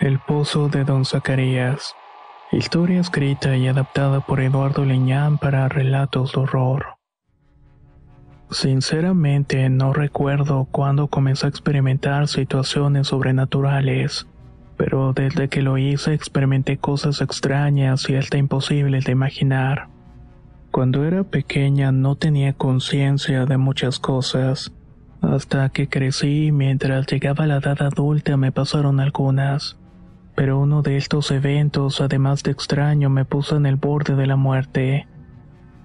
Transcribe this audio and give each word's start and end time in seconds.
El 0.00 0.18
Pozo 0.18 0.70
de 0.70 0.84
Don 0.84 1.04
Zacarías. 1.04 1.94
Historia 2.52 3.00
escrita 3.00 3.58
y 3.58 3.68
adaptada 3.68 4.20
por 4.20 4.40
Eduardo 4.40 4.86
Leñán 4.86 5.36
para 5.36 5.68
relatos 5.68 6.32
de 6.32 6.40
horror. 6.40 6.86
Sinceramente 8.50 9.68
no 9.68 9.92
recuerdo 9.92 10.66
cuándo 10.70 11.08
comencé 11.08 11.44
a 11.44 11.48
experimentar 11.50 12.28
situaciones 12.28 13.08
sobrenaturales, 13.08 14.26
pero 14.78 15.12
desde 15.12 15.50
que 15.50 15.60
lo 15.60 15.76
hice 15.76 16.14
experimenté 16.14 16.78
cosas 16.78 17.20
extrañas 17.20 18.08
y 18.08 18.16
hasta 18.16 18.38
imposibles 18.38 19.04
de 19.04 19.12
imaginar. 19.12 19.88
Cuando 20.70 21.04
era 21.04 21.24
pequeña 21.24 21.92
no 21.92 22.16
tenía 22.16 22.54
conciencia 22.54 23.44
de 23.44 23.58
muchas 23.58 23.98
cosas, 23.98 24.72
hasta 25.20 25.68
que 25.68 25.90
crecí 25.90 26.46
y 26.46 26.52
mientras 26.52 27.06
llegaba 27.06 27.46
la 27.46 27.56
edad 27.58 27.82
adulta 27.82 28.38
me 28.38 28.50
pasaron 28.50 28.98
algunas 28.98 29.76
pero 30.40 30.58
uno 30.58 30.80
de 30.80 30.96
estos 30.96 31.30
eventos, 31.32 32.00
además 32.00 32.42
de 32.42 32.50
extraño, 32.50 33.10
me 33.10 33.26
puso 33.26 33.58
en 33.58 33.66
el 33.66 33.76
borde 33.76 34.16
de 34.16 34.26
la 34.26 34.36
muerte. 34.36 35.06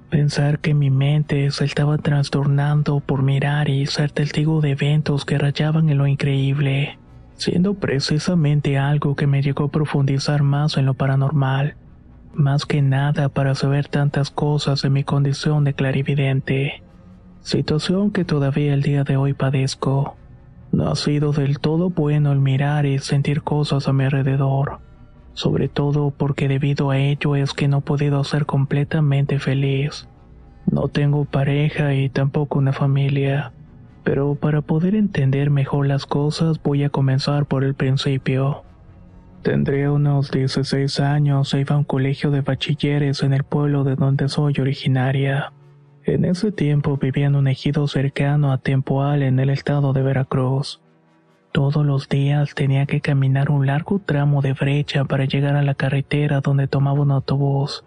Pensar 0.09 0.59
que 0.59 0.73
mi 0.73 0.89
mente 0.89 1.51
se 1.51 1.65
estaba 1.65 1.97
trastornando 1.97 3.01
por 3.01 3.21
mirar 3.21 3.67
y 3.67 3.85
ser 3.85 4.11
testigo 4.11 4.61
de 4.61 4.71
eventos 4.71 5.25
que 5.25 5.37
rayaban 5.37 5.89
en 5.89 5.97
lo 5.97 6.07
increíble, 6.07 6.97
siendo 7.35 7.73
precisamente 7.73 8.77
algo 8.77 9.17
que 9.17 9.27
me 9.27 9.41
llegó 9.41 9.65
a 9.65 9.71
profundizar 9.71 10.41
más 10.41 10.77
en 10.77 10.85
lo 10.85 10.93
paranormal, 10.93 11.75
más 12.33 12.65
que 12.65 12.81
nada 12.81 13.27
para 13.27 13.55
saber 13.55 13.89
tantas 13.89 14.31
cosas 14.31 14.81
de 14.83 14.89
mi 14.89 15.03
condición 15.03 15.65
de 15.65 15.73
clarividente, 15.73 16.81
situación 17.41 18.09
que 18.09 18.23
todavía 18.23 18.73
el 18.73 18.83
día 18.83 19.03
de 19.03 19.17
hoy 19.17 19.33
padezco. 19.33 20.15
No 20.75 20.89
ha 20.89 20.95
sido 20.97 21.31
del 21.31 21.59
todo 21.59 21.89
bueno 21.89 22.33
el 22.33 22.41
mirar 22.41 22.85
y 22.85 22.99
sentir 22.99 23.43
cosas 23.43 23.87
a 23.87 23.93
mi 23.93 24.03
alrededor, 24.03 24.79
sobre 25.31 25.69
todo 25.69 26.11
porque 26.11 26.49
debido 26.49 26.91
a 26.91 26.97
ello 26.97 27.37
es 27.37 27.53
que 27.53 27.69
no 27.69 27.77
he 27.77 27.81
podido 27.81 28.21
ser 28.25 28.45
completamente 28.45 29.39
feliz. 29.39 30.09
No 30.69 30.89
tengo 30.89 31.23
pareja 31.23 31.93
y 31.93 32.09
tampoco 32.09 32.59
una 32.59 32.73
familia, 32.73 33.53
pero 34.03 34.35
para 34.35 34.61
poder 34.61 34.95
entender 34.95 35.49
mejor 35.49 35.87
las 35.87 36.05
cosas 36.05 36.61
voy 36.61 36.83
a 36.83 36.89
comenzar 36.89 37.45
por 37.45 37.63
el 37.63 37.73
principio. 37.73 38.65
Tendré 39.43 39.89
unos 39.89 40.29
16 40.29 40.99
años 40.99 41.53
e 41.53 41.61
iba 41.61 41.75
a 41.75 41.77
un 41.77 41.85
colegio 41.85 42.31
de 42.31 42.41
bachilleres 42.41 43.23
en 43.23 43.31
el 43.31 43.45
pueblo 43.45 43.85
de 43.85 43.95
donde 43.95 44.27
soy 44.27 44.55
originaria. 44.59 45.53
En 46.05 46.23
ese 46.23 46.51
tiempo 46.51 46.97
vivía 46.97 47.25
en 47.25 47.35
un 47.35 47.47
ejido 47.47 47.87
cercano 47.87 48.51
a 48.51 48.59
Tempoal 48.59 49.23
en 49.23 49.39
el 49.39 49.49
estado 49.49 49.91
de 49.91 50.03
Veracruz. 50.03 50.79
Todos 51.51 51.83
los 51.83 52.07
días 52.07 52.53
tenía 52.53 52.85
que 52.85 53.01
caminar 53.01 53.49
un 53.49 53.65
largo 53.65 53.97
tramo 53.97 54.43
de 54.43 54.53
brecha 54.53 55.05
para 55.05 55.25
llegar 55.25 55.55
a 55.55 55.63
la 55.63 55.73
carretera 55.73 56.41
donde 56.41 56.67
tomaba 56.67 57.01
un 57.01 57.09
autobús. 57.09 57.83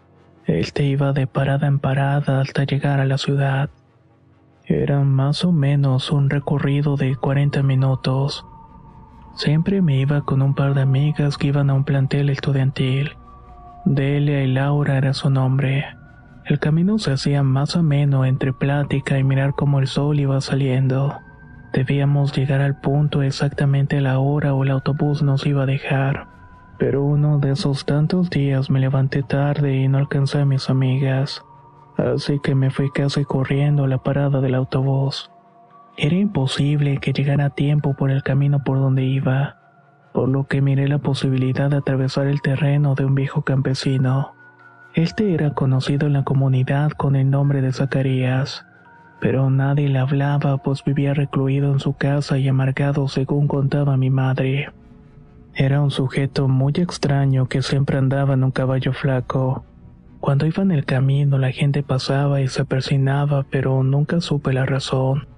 Este 0.46 0.82
iba 0.82 1.12
de 1.12 1.28
parada 1.28 1.68
en 1.68 1.78
parada 1.78 2.40
hasta 2.40 2.64
llegar 2.64 2.98
a 2.98 3.04
la 3.04 3.18
ciudad. 3.18 3.70
Era 4.64 4.98
más 5.04 5.44
o 5.44 5.52
menos 5.52 6.10
un 6.10 6.28
recorrido 6.28 6.96
de 6.96 7.14
40 7.14 7.62
minutos. 7.62 8.44
Siempre 9.36 9.80
me 9.80 10.00
iba 10.00 10.22
con 10.22 10.42
un 10.42 10.56
par 10.56 10.74
de 10.74 10.80
amigas 10.80 11.38
que 11.38 11.46
iban 11.46 11.70
a 11.70 11.74
un 11.74 11.84
plantel 11.84 12.30
estudiantil. 12.30 13.12
Delia 13.84 14.42
y 14.42 14.48
Laura 14.48 14.98
era 14.98 15.14
su 15.14 15.30
nombre. 15.30 15.97
El 16.48 16.58
camino 16.58 16.98
se 16.98 17.12
hacía 17.12 17.42
más 17.42 17.76
ameno 17.76 18.24
entre 18.24 18.54
plática 18.54 19.18
y 19.18 19.22
mirar 19.22 19.52
cómo 19.54 19.80
el 19.80 19.86
sol 19.86 20.18
iba 20.18 20.40
saliendo. 20.40 21.18
Debíamos 21.74 22.34
llegar 22.34 22.62
al 22.62 22.80
punto 22.80 23.22
exactamente 23.22 23.98
a 23.98 24.00
la 24.00 24.18
hora 24.18 24.54
o 24.54 24.64
el 24.64 24.70
autobús 24.70 25.22
nos 25.22 25.44
iba 25.44 25.64
a 25.64 25.66
dejar. 25.66 26.26
Pero 26.78 27.04
uno 27.04 27.38
de 27.38 27.50
esos 27.50 27.84
tantos 27.84 28.30
días 28.30 28.70
me 28.70 28.80
levanté 28.80 29.22
tarde 29.22 29.76
y 29.76 29.88
no 29.88 29.98
alcancé 29.98 30.40
a 30.40 30.46
mis 30.46 30.70
amigas. 30.70 31.44
Así 31.98 32.40
que 32.42 32.54
me 32.54 32.70
fui 32.70 32.90
casi 32.92 33.26
corriendo 33.26 33.84
a 33.84 33.88
la 33.88 33.98
parada 33.98 34.40
del 34.40 34.54
autobús. 34.54 35.30
Era 35.98 36.16
imposible 36.16 36.96
que 36.96 37.12
llegara 37.12 37.44
a 37.44 37.50
tiempo 37.50 37.94
por 37.94 38.10
el 38.10 38.22
camino 38.22 38.64
por 38.64 38.78
donde 38.78 39.04
iba, 39.04 39.58
por 40.14 40.30
lo 40.30 40.46
que 40.46 40.62
miré 40.62 40.88
la 40.88 40.98
posibilidad 40.98 41.68
de 41.68 41.76
atravesar 41.76 42.26
el 42.26 42.40
terreno 42.40 42.94
de 42.94 43.04
un 43.04 43.14
viejo 43.14 43.42
campesino. 43.42 44.37
Este 44.94 45.34
era 45.34 45.50
conocido 45.54 46.06
en 46.06 46.14
la 46.14 46.24
comunidad 46.24 46.90
con 46.92 47.14
el 47.14 47.30
nombre 47.30 47.60
de 47.60 47.72
Zacarías, 47.72 48.64
pero 49.20 49.50
nadie 49.50 49.88
le 49.88 49.98
hablaba 49.98 50.56
pues 50.58 50.82
vivía 50.82 51.12
recluido 51.12 51.72
en 51.72 51.78
su 51.78 51.92
casa 51.92 52.38
y 52.38 52.48
amargado 52.48 53.06
según 53.06 53.48
contaba 53.48 53.96
mi 53.96 54.10
madre. 54.10 54.70
Era 55.54 55.82
un 55.82 55.90
sujeto 55.90 56.48
muy 56.48 56.72
extraño 56.76 57.48
que 57.48 57.62
siempre 57.62 57.98
andaba 57.98 58.34
en 58.34 58.44
un 58.44 58.50
caballo 58.50 58.92
flaco. 58.92 59.64
Cuando 60.20 60.46
iba 60.46 60.62
en 60.62 60.70
el 60.70 60.84
camino 60.84 61.36
la 61.36 61.52
gente 61.52 61.82
pasaba 61.82 62.40
y 62.40 62.48
se 62.48 62.64
persinaba, 62.64 63.44
pero 63.50 63.82
nunca 63.82 64.20
supe 64.20 64.52
la 64.52 64.66
razón. 64.66 65.28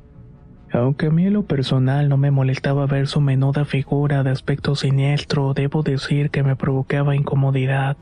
Aunque 0.72 1.06
a 1.06 1.10
mí 1.10 1.26
en 1.26 1.32
lo 1.32 1.42
personal 1.42 2.08
no 2.08 2.16
me 2.16 2.30
molestaba 2.30 2.86
ver 2.86 3.08
su 3.08 3.20
menuda 3.20 3.64
figura 3.64 4.22
de 4.22 4.30
aspecto 4.30 4.76
siniestro, 4.76 5.52
debo 5.52 5.82
decir 5.82 6.30
que 6.30 6.44
me 6.44 6.54
provocaba 6.54 7.16
incomodidad 7.16 7.96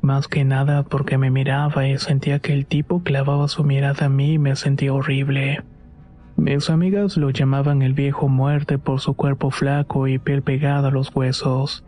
más 0.00 0.28
que 0.28 0.44
nada 0.44 0.82
porque 0.82 1.18
me 1.18 1.30
miraba 1.30 1.86
y 1.86 1.98
sentía 1.98 2.38
que 2.38 2.52
el 2.52 2.66
tipo 2.66 3.02
clavaba 3.02 3.48
su 3.48 3.64
mirada 3.64 4.06
a 4.06 4.08
mí 4.08 4.34
y 4.34 4.38
me 4.38 4.56
sentía 4.56 4.92
horrible. 4.92 5.62
Mis 6.36 6.70
amigas 6.70 7.16
lo 7.16 7.30
llamaban 7.30 7.82
el 7.82 7.94
viejo 7.94 8.28
muerte 8.28 8.78
por 8.78 9.00
su 9.00 9.14
cuerpo 9.14 9.50
flaco 9.50 10.06
y 10.06 10.18
piel 10.18 10.42
pegada 10.42 10.88
a 10.88 10.92
los 10.92 11.14
huesos. 11.14 11.84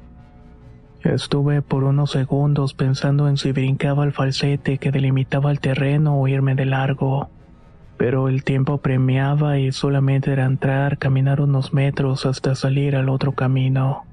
Estuve 1.02 1.62
por 1.62 1.84
unos 1.84 2.10
segundos 2.10 2.74
pensando 2.74 3.28
en 3.28 3.36
si 3.36 3.52
brincaba 3.52 4.04
el 4.04 4.12
falsete 4.12 4.78
que 4.78 4.90
delimitaba 4.90 5.50
el 5.50 5.60
terreno 5.60 6.20
o 6.20 6.28
irme 6.28 6.54
de 6.56 6.66
largo. 6.66 7.30
Pero 7.96 8.28
el 8.28 8.44
tiempo 8.44 8.78
premiaba 8.78 9.58
y 9.58 9.72
solamente 9.72 10.32
era 10.32 10.46
entrar, 10.46 10.98
caminar 10.98 11.40
unos 11.40 11.72
metros 11.72 12.26
hasta 12.26 12.54
salir 12.54 12.96
al 12.96 13.08
otro 13.08 13.32
camino. 13.32 14.04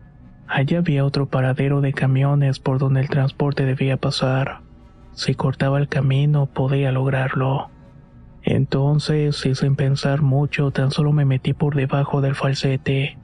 Allí 0.47 0.75
había 0.75 1.03
otro 1.03 1.25
paradero 1.25 1.81
de 1.81 1.93
camiones 1.93 2.59
por 2.59 2.79
donde 2.79 3.01
el 3.01 3.09
transporte 3.09 3.65
debía 3.65 3.97
pasar. 3.97 4.61
Si 5.13 5.35
cortaba 5.35 5.77
el 5.79 5.89
camino, 5.89 6.45
podía 6.45 6.91
lograrlo. 6.91 7.69
Entonces, 8.43 9.45
y 9.45 9.55
sin 9.55 9.75
pensar 9.75 10.21
mucho, 10.21 10.71
tan 10.71 10.91
solo 10.91 11.11
me 11.11 11.25
metí 11.25 11.53
por 11.53 11.75
debajo 11.75 12.21
del 12.21 12.35
falsete. 12.35 13.17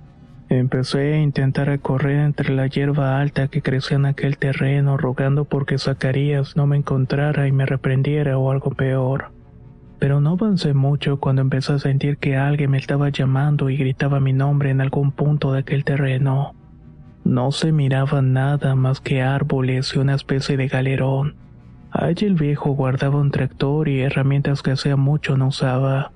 Empecé 0.50 1.14
a 1.14 1.22
intentar 1.22 1.68
recorrer 1.68 2.20
entre 2.20 2.54
la 2.54 2.68
hierba 2.68 3.22
alta 3.22 3.48
que 3.48 3.62
crecía 3.62 3.96
en 3.96 4.06
aquel 4.06 4.38
terreno, 4.38 4.98
rogando 4.98 5.46
porque 5.46 5.78
Zacarías 5.78 6.58
no 6.58 6.68
me 6.68 6.76
encontrara 6.76 7.48
y 7.48 7.54
me 7.54 7.66
reprendiera 7.66 8.38
o 8.38 8.52
algo 8.52 8.72
peor. 8.72 9.32
Pero 9.98 10.20
no 10.20 10.32
avancé 10.32 10.74
mucho 10.74 11.22
cuando 11.22 11.42
empecé 11.42 11.74
a 11.74 11.80
sentir 11.80 12.18
que 12.18 12.36
alguien 12.36 12.72
me 12.72 12.78
estaba 12.78 13.08
llamando 13.08 13.70
y 13.70 13.78
gritaba 13.78 14.20
mi 14.20 14.34
nombre 14.34 14.72
en 14.72 14.82
algún 14.82 15.14
punto 15.14 15.54
de 15.54 15.60
aquel 15.60 15.86
terreno. 15.86 16.54
No 17.26 17.52
se 17.52 17.72
miraba 17.72 18.22
nada 18.22 18.76
más 18.76 19.00
que 19.00 19.22
árboles 19.22 19.96
y 19.96 20.00
una 20.00 20.16
especie 20.16 20.58
de 20.58 20.68
galerón. 20.68 21.36
Allí 21.92 22.26
el 22.26 22.36
viejo 22.36 22.72
guardaba 22.72 23.20
un 23.20 23.32
tractor 23.32 23.88
y 23.88 24.02
herramientas 24.02 24.62
que 24.62 24.72
hacía 24.72 24.96
mucho 24.96 25.38
no 25.38 25.48
usaba. 25.48 26.12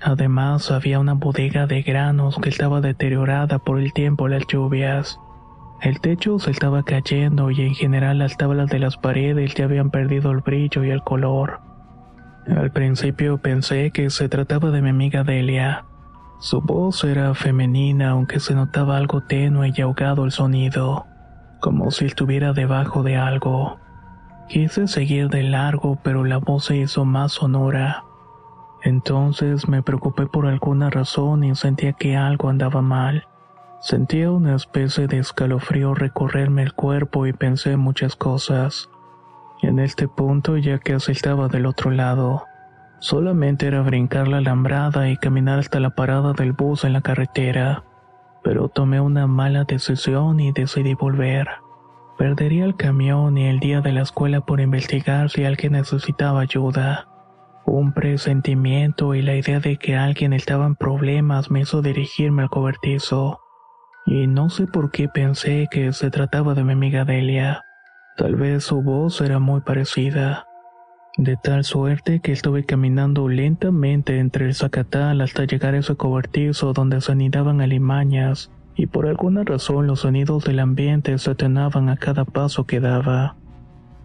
Además 0.00 0.70
había 0.70 1.00
una 1.00 1.14
bodega 1.14 1.66
de 1.66 1.82
granos 1.82 2.38
que 2.38 2.50
estaba 2.50 2.80
deteriorada 2.80 3.58
por 3.58 3.80
el 3.80 3.92
tiempo 3.92 4.28
y 4.28 4.32
las 4.32 4.46
lluvias. 4.46 5.18
El 5.82 6.00
techo 6.00 6.38
se 6.38 6.50
estaba 6.50 6.82
cayendo 6.84 7.50
y 7.50 7.62
en 7.62 7.74
general 7.74 8.18
las 8.18 8.36
tablas 8.36 8.68
de 8.70 8.78
las 8.78 8.96
paredes 8.96 9.54
ya 9.54 9.64
habían 9.64 9.90
perdido 9.90 10.30
el 10.30 10.40
brillo 10.40 10.84
y 10.84 10.90
el 10.90 11.02
color. 11.02 11.60
Al 12.46 12.70
principio 12.70 13.38
pensé 13.38 13.90
que 13.90 14.10
se 14.10 14.28
trataba 14.28 14.70
de 14.70 14.80
mi 14.80 14.90
amiga 14.90 15.24
Delia. 15.24 15.84
Su 16.38 16.60
voz 16.60 17.02
era 17.04 17.34
femenina 17.34 18.10
aunque 18.10 18.40
se 18.40 18.54
notaba 18.54 18.98
algo 18.98 19.22
tenue 19.22 19.72
y 19.74 19.80
ahogado 19.80 20.24
el 20.24 20.32
sonido, 20.32 21.06
como 21.60 21.90
si 21.90 22.04
estuviera 22.04 22.52
debajo 22.52 23.02
de 23.02 23.16
algo. 23.16 23.78
Quise 24.48 24.86
seguir 24.86 25.28
de 25.28 25.42
largo 25.42 25.98
pero 26.02 26.24
la 26.24 26.36
voz 26.36 26.66
se 26.66 26.76
hizo 26.76 27.04
más 27.04 27.32
sonora. 27.32 28.04
Entonces 28.82 29.66
me 29.66 29.82
preocupé 29.82 30.26
por 30.26 30.46
alguna 30.46 30.90
razón 30.90 31.42
y 31.42 31.54
sentía 31.54 31.94
que 31.94 32.16
algo 32.16 32.50
andaba 32.50 32.82
mal. 32.82 33.24
Sentía 33.80 34.30
una 34.30 34.54
especie 34.54 35.06
de 35.06 35.18
escalofrío 35.18 35.94
recorrerme 35.94 36.62
el 36.62 36.74
cuerpo 36.74 37.26
y 37.26 37.32
pensé 37.32 37.72
en 37.72 37.80
muchas 37.80 38.14
cosas. 38.14 38.90
En 39.62 39.78
este 39.78 40.06
punto 40.06 40.58
ya 40.58 40.78
que 40.78 40.94
estaba 40.94 41.48
del 41.48 41.66
otro 41.66 41.90
lado. 41.90 42.44
Solamente 42.98 43.66
era 43.66 43.82
brincar 43.82 44.28
la 44.28 44.38
alambrada 44.38 45.10
y 45.10 45.16
caminar 45.16 45.58
hasta 45.58 45.80
la 45.80 45.90
parada 45.90 46.32
del 46.32 46.52
bus 46.52 46.84
en 46.84 46.92
la 46.92 47.00
carretera. 47.00 47.84
Pero 48.42 48.68
tomé 48.68 49.00
una 49.00 49.26
mala 49.26 49.64
decisión 49.64 50.40
y 50.40 50.52
decidí 50.52 50.94
volver. 50.94 51.48
Perdería 52.18 52.64
el 52.64 52.76
camión 52.76 53.36
y 53.36 53.46
el 53.46 53.60
día 53.60 53.80
de 53.80 53.92
la 53.92 54.02
escuela 54.02 54.40
por 54.40 54.60
investigar 54.60 55.30
si 55.30 55.44
alguien 55.44 55.72
necesitaba 55.72 56.40
ayuda. 56.40 57.08
Un 57.66 57.92
presentimiento 57.92 59.14
y 59.14 59.22
la 59.22 59.34
idea 59.34 59.60
de 59.60 59.76
que 59.76 59.96
alguien 59.96 60.32
estaba 60.32 60.66
en 60.66 60.76
problemas 60.76 61.50
me 61.50 61.60
hizo 61.60 61.82
dirigirme 61.82 62.42
al 62.42 62.48
cobertizo 62.48 63.40
y 64.06 64.28
no 64.28 64.50
sé 64.50 64.68
por 64.68 64.92
qué 64.92 65.08
pensé 65.08 65.66
que 65.68 65.92
se 65.92 66.10
trataba 66.10 66.54
de 66.54 66.62
mi 66.62 66.74
amiga 66.74 67.04
Delia. 67.04 67.64
Tal 68.16 68.36
vez 68.36 68.64
su 68.64 68.80
voz 68.80 69.20
era 69.20 69.40
muy 69.40 69.60
parecida. 69.60 70.45
De 71.16 71.36
tal 71.36 71.64
suerte 71.64 72.20
que 72.20 72.32
estuve 72.32 72.64
caminando 72.64 73.28
lentamente 73.28 74.18
entre 74.18 74.46
el 74.46 74.54
zacatal 74.54 75.20
hasta 75.20 75.44
llegar 75.44 75.74
a 75.74 75.78
ese 75.78 75.96
cobertizo 75.96 76.72
donde 76.72 77.00
se 77.00 77.12
anidaban 77.12 77.60
alimañas, 77.60 78.50
y 78.74 78.86
por 78.86 79.06
alguna 79.06 79.42
razón 79.42 79.86
los 79.86 80.00
sonidos 80.00 80.44
del 80.44 80.58
ambiente 80.58 81.16
se 81.18 81.30
atenaban 81.30 81.88
a 81.88 81.96
cada 81.96 82.24
paso 82.24 82.64
que 82.64 82.80
daba. 82.80 83.36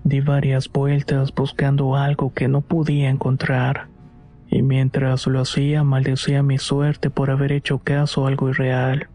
Di 0.04 0.22
varias 0.22 0.72
vueltas 0.72 1.34
buscando 1.34 1.96
algo 1.96 2.34
que 2.34 2.48
no 2.48 2.62
podía 2.62 3.10
encontrar, 3.10 3.88
y 4.50 4.62
mientras 4.62 5.28
lo 5.28 5.42
hacía 5.42 5.84
maldecía 5.84 6.44
mi 6.44 6.58
suerte 6.58 7.10
por 7.10 7.30
haber 7.30 7.52
hecho 7.52 7.80
caso 7.80 8.26
a 8.26 8.30
algo 8.30 8.50
irreal 8.50 9.10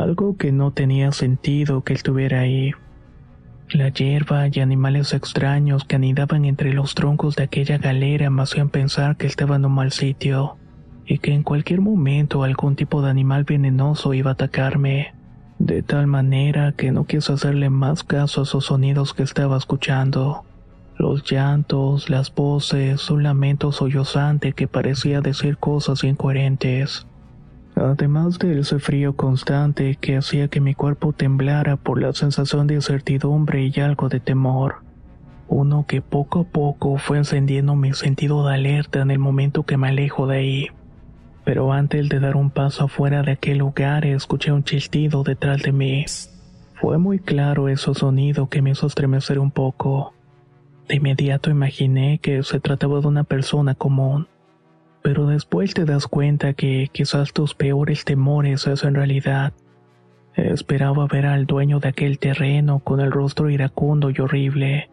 algo 0.00 0.36
que 0.36 0.52
no 0.52 0.72
tenía 0.72 1.12
sentido 1.12 1.82
que 1.82 1.92
estuviera 1.92 2.40
ahí. 2.40 2.72
La 3.70 3.88
hierba 3.88 4.48
y 4.52 4.60
animales 4.60 5.14
extraños 5.14 5.84
que 5.84 5.96
anidaban 5.96 6.44
entre 6.44 6.74
los 6.74 6.94
troncos 6.94 7.36
de 7.36 7.44
aquella 7.44 7.78
galera 7.78 8.28
me 8.28 8.42
hacían 8.42 8.68
pensar 8.68 9.16
que 9.16 9.26
estaba 9.26 9.56
en 9.56 9.64
un 9.64 9.72
mal 9.72 9.92
sitio 9.92 10.56
y 11.06 11.18
que 11.18 11.32
en 11.32 11.42
cualquier 11.42 11.80
momento 11.80 12.42
algún 12.42 12.76
tipo 12.76 13.02
de 13.02 13.10
animal 13.10 13.44
venenoso 13.44 14.14
iba 14.14 14.30
a 14.30 14.34
atacarme, 14.34 15.14
de 15.58 15.82
tal 15.82 16.06
manera 16.06 16.72
que 16.72 16.92
no 16.92 17.04
quise 17.04 17.32
hacerle 17.32 17.70
más 17.70 18.04
caso 18.04 18.40
a 18.40 18.44
esos 18.44 18.66
sonidos 18.66 19.14
que 19.14 19.22
estaba 19.22 19.56
escuchando. 19.56 20.44
Los 20.98 21.24
llantos, 21.30 22.10
las 22.10 22.32
voces, 22.34 23.10
un 23.10 23.22
lamento 23.22 23.72
sollozante 23.72 24.52
que 24.52 24.68
parecía 24.68 25.20
decir 25.20 25.56
cosas 25.56 26.04
incoherentes. 26.04 27.06
Además 27.74 28.38
de 28.38 28.60
ese 28.60 28.78
frío 28.78 29.16
constante 29.16 29.96
que 29.96 30.16
hacía 30.16 30.48
que 30.48 30.60
mi 30.60 30.74
cuerpo 30.74 31.12
temblara 31.12 31.76
por 31.76 32.00
la 32.00 32.12
sensación 32.12 32.66
de 32.66 32.74
incertidumbre 32.74 33.70
y 33.74 33.80
algo 33.80 34.08
de 34.08 34.20
temor. 34.20 34.76
Uno 35.48 35.86
que 35.86 36.02
poco 36.02 36.40
a 36.40 36.44
poco 36.44 36.98
fue 36.98 37.18
encendiendo 37.18 37.74
mi 37.74 37.92
sentido 37.94 38.46
de 38.46 38.54
alerta 38.54 39.00
en 39.00 39.10
el 39.10 39.18
momento 39.18 39.64
que 39.64 39.76
me 39.76 39.88
alejo 39.88 40.26
de 40.26 40.36
ahí. 40.36 40.66
Pero 41.44 41.72
antes 41.72 42.08
de 42.08 42.20
dar 42.20 42.36
un 42.36 42.50
paso 42.50 42.84
afuera 42.84 43.22
de 43.22 43.32
aquel 43.32 43.58
lugar 43.58 44.04
escuché 44.06 44.52
un 44.52 44.64
chistido 44.64 45.22
detrás 45.24 45.62
de 45.62 45.72
mí. 45.72 46.04
Fue 46.74 46.98
muy 46.98 47.18
claro 47.18 47.68
ese 47.68 47.94
sonido 47.94 48.48
que 48.48 48.62
me 48.62 48.70
hizo 48.70 48.86
estremecer 48.86 49.38
un 49.38 49.50
poco. 49.50 50.14
De 50.88 50.96
inmediato 50.96 51.50
imaginé 51.50 52.18
que 52.18 52.42
se 52.42 52.60
trataba 52.60 53.00
de 53.00 53.08
una 53.08 53.24
persona 53.24 53.74
común 53.74 54.28
pero 55.02 55.26
después 55.26 55.74
te 55.74 55.84
das 55.84 56.06
cuenta 56.06 56.54
que 56.54 56.88
quizás 56.92 57.32
tus 57.32 57.54
peores 57.54 58.04
temores 58.04 58.66
es 58.66 58.84
en 58.84 58.94
realidad. 58.94 59.52
Esperaba 60.34 61.06
ver 61.06 61.26
al 61.26 61.46
dueño 61.46 61.80
de 61.80 61.88
aquel 61.88 62.18
terreno 62.18 62.78
con 62.78 63.00
el 63.00 63.10
rostro 63.12 63.50
iracundo 63.50 64.10
y 64.10 64.20
horrible, 64.20 64.88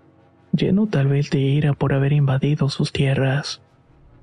lleno 0.52 0.88
tal 0.88 1.08
vez 1.08 1.30
de 1.30 1.40
ira 1.40 1.74
por 1.74 1.94
haber 1.94 2.12
invadido 2.12 2.70
sus 2.70 2.92
tierras. 2.92 3.62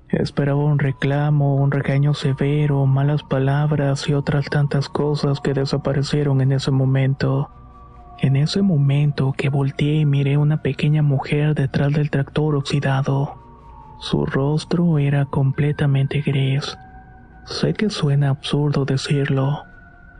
Esperaba 0.08 0.64
un 0.64 0.78
reclamo, 0.78 1.56
un 1.56 1.70
regaño 1.70 2.14
severo, 2.14 2.86
malas 2.86 3.22
palabras 3.22 4.08
y 4.08 4.14
otras 4.14 4.46
tantas 4.46 4.88
cosas 4.88 5.40
que 5.40 5.54
desaparecieron 5.54 6.40
en 6.40 6.52
ese 6.52 6.70
momento. 6.70 7.50
En 8.18 8.36
ese 8.36 8.62
momento 8.62 9.34
que 9.36 9.48
volteé 9.48 9.96
y 9.96 10.06
miré 10.06 10.36
una 10.36 10.62
pequeña 10.62 11.02
mujer 11.02 11.54
detrás 11.54 11.92
del 11.92 12.10
tractor 12.10 12.54
oxidado. 12.54 13.45
Su 13.98 14.26
rostro 14.26 14.98
era 14.98 15.24
completamente 15.24 16.20
gris. 16.20 16.76
Sé 17.46 17.72
que 17.72 17.88
suena 17.88 18.28
absurdo 18.28 18.84
decirlo, 18.84 19.64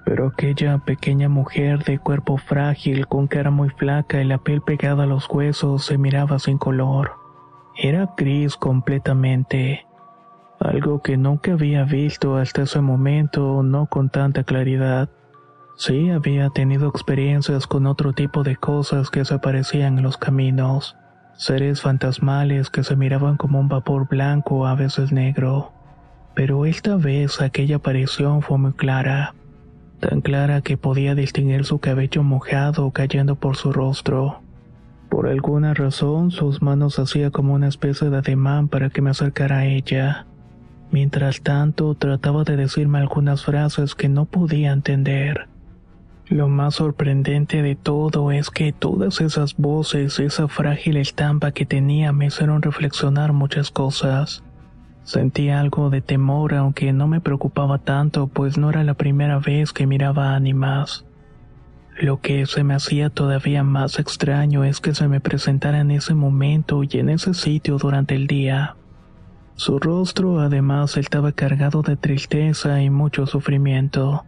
pero 0.05 0.29
aquella 0.29 0.79
pequeña 0.79 1.29
mujer 1.29 1.85
de 1.85 1.99
cuerpo 1.99 2.39
frágil, 2.39 3.07
con 3.07 3.27
cara 3.27 3.51
muy 3.51 3.69
flaca 3.69 4.23
y 4.23 4.25
la 4.25 4.39
piel 4.39 4.63
pegada 4.63 5.05
a 5.05 5.07
los 5.07 5.29
huesos, 5.29 5.85
se 5.85 5.99
miraba 5.99 6.39
sin 6.39 6.57
color. 6.57 7.13
Era 7.77 8.15
gris 8.17 8.57
completamente. 8.57 9.87
Algo 10.59 11.03
que 11.03 11.19
nunca 11.19 11.53
había 11.53 11.85
visto 11.85 12.37
hasta 12.37 12.63
ese 12.63 12.81
momento, 12.81 13.63
no 13.63 13.87
con 13.87 14.09
tanta 14.09 14.43
claridad. 14.45 15.11
Sí 15.77 16.09
había 16.09 16.49
tenido 16.49 16.89
experiencias 16.89 17.67
con 17.67 17.87
otro 17.87 18.15
tipo 18.15 18.43
de 18.43 18.57
cosas 18.57 19.11
que 19.11 19.27
se 19.27 19.35
aparecían 19.35 19.99
en 19.99 20.05
los 20.05 20.17
caminos 20.17 20.97
seres 21.37 21.83
fantasmales 21.83 22.71
que 22.71 22.83
se 22.83 22.97
miraban 22.97 23.37
como 23.37 23.61
un 23.61 23.69
vapor 23.69 24.09
blanco, 24.09 24.67
a 24.67 24.75
veces 24.75 25.13
negro. 25.13 25.73
Pero 26.35 26.67
esta 26.67 26.97
vez 26.97 27.41
aquella 27.41 27.77
aparición 27.77 28.43
fue 28.43 28.59
muy 28.59 28.73
clara, 28.73 29.35
tan 30.01 30.21
clara 30.21 30.61
que 30.61 30.77
podía 30.77 31.15
distinguir 31.15 31.65
su 31.65 31.79
cabello 31.79 32.23
mojado 32.23 32.91
cayendo 32.91 33.37
por 33.37 33.57
su 33.57 33.73
rostro. 33.73 34.41
Por 35.09 35.29
alguna 35.29 35.73
razón 35.73 36.31
sus 36.31 36.63
manos 36.63 36.99
hacía 36.99 37.31
como 37.31 37.55
una 37.55 37.69
especie 37.69 38.11
de 38.11 38.19
ademán 38.19 38.69
para 38.69 38.91
que 38.91 39.03
me 39.03 39.11
acercara 39.11 39.59
a 39.59 39.67
ella. 39.67 40.27
Mientras 40.91 41.41
tanto 41.41 41.95
trataba 41.95 42.45
de 42.45 42.57
decirme 42.57 42.99
algunas 42.99 43.45
frases 43.45 43.95
que 43.95 44.09
no 44.09 44.25
podía 44.25 44.73
entender. 44.73 45.49
Lo 46.29 46.49
más 46.49 46.75
sorprendente 46.75 47.63
de 47.63 47.77
todo 47.77 48.33
es 48.33 48.51
que 48.51 48.73
todas 48.73 49.21
esas 49.21 49.57
voces, 49.57 50.19
esa 50.19 50.49
frágil 50.49 50.97
estampa 50.97 51.53
que 51.53 51.67
tenía 51.67 52.13
me 52.13 52.27
hicieron 52.27 52.63
reflexionar 52.63 53.33
muchas 53.33 53.71
cosas. 53.71 54.43
Sentí 55.05 55.51
algo 55.51 55.89
de 55.89 56.01
temor 56.01 56.55
aunque 56.55 56.93
no 56.93 57.07
me 57.07 57.21
preocupaba 57.21 57.79
tanto 57.79 58.27
pues 58.27 58.59
no 58.59 58.71
era 58.71 58.83
la 58.83 58.95
primera 58.95 59.39
vez 59.39 59.73
que 59.73 59.87
miraba 59.87 60.35
ánimas. 60.35 61.05
Lo 62.01 62.21
que 62.21 62.45
se 62.47 62.65
me 62.65 62.75
hacía 62.75 63.09
todavía 63.09 63.63
más 63.63 64.01
extraño 64.01 64.65
es 64.65 64.81
que 64.81 64.97
se 64.97 65.07
me 65.07 65.21
presentara 65.21 65.79
en 65.79 65.93
ese 65.93 66.15
momento 66.15 66.83
y 66.83 66.89
en 66.95 67.09
ese 67.09 67.35
sitio 67.35 67.79
durante 67.79 68.17
el 68.17 68.27
día. 68.27 68.75
Su 69.55 69.79
rostro 69.79 70.41
además 70.41 70.97
estaba 70.97 71.31
cargado 71.31 71.83
de 71.83 71.97
tristeza 71.97 72.83
y 72.83 72.91
mucho 72.91 73.27
sufrimiento. 73.27 74.25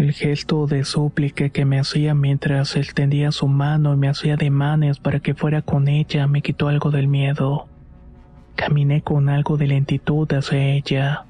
El 0.00 0.14
gesto 0.14 0.66
de 0.66 0.86
súplica 0.86 1.50
que 1.50 1.66
me 1.66 1.78
hacía 1.78 2.14
mientras 2.14 2.74
extendía 2.74 3.32
su 3.32 3.48
mano 3.48 3.92
y 3.92 3.98
me 3.98 4.08
hacía 4.08 4.36
demanes 4.36 4.98
para 4.98 5.20
que 5.20 5.34
fuera 5.34 5.60
con 5.60 5.88
ella 5.88 6.26
me 6.26 6.40
quitó 6.40 6.68
algo 6.68 6.90
del 6.90 7.06
miedo. 7.06 7.68
Caminé 8.54 9.02
con 9.02 9.28
algo 9.28 9.58
de 9.58 9.66
lentitud 9.66 10.26
hacia 10.32 10.68
ella. 10.68 11.26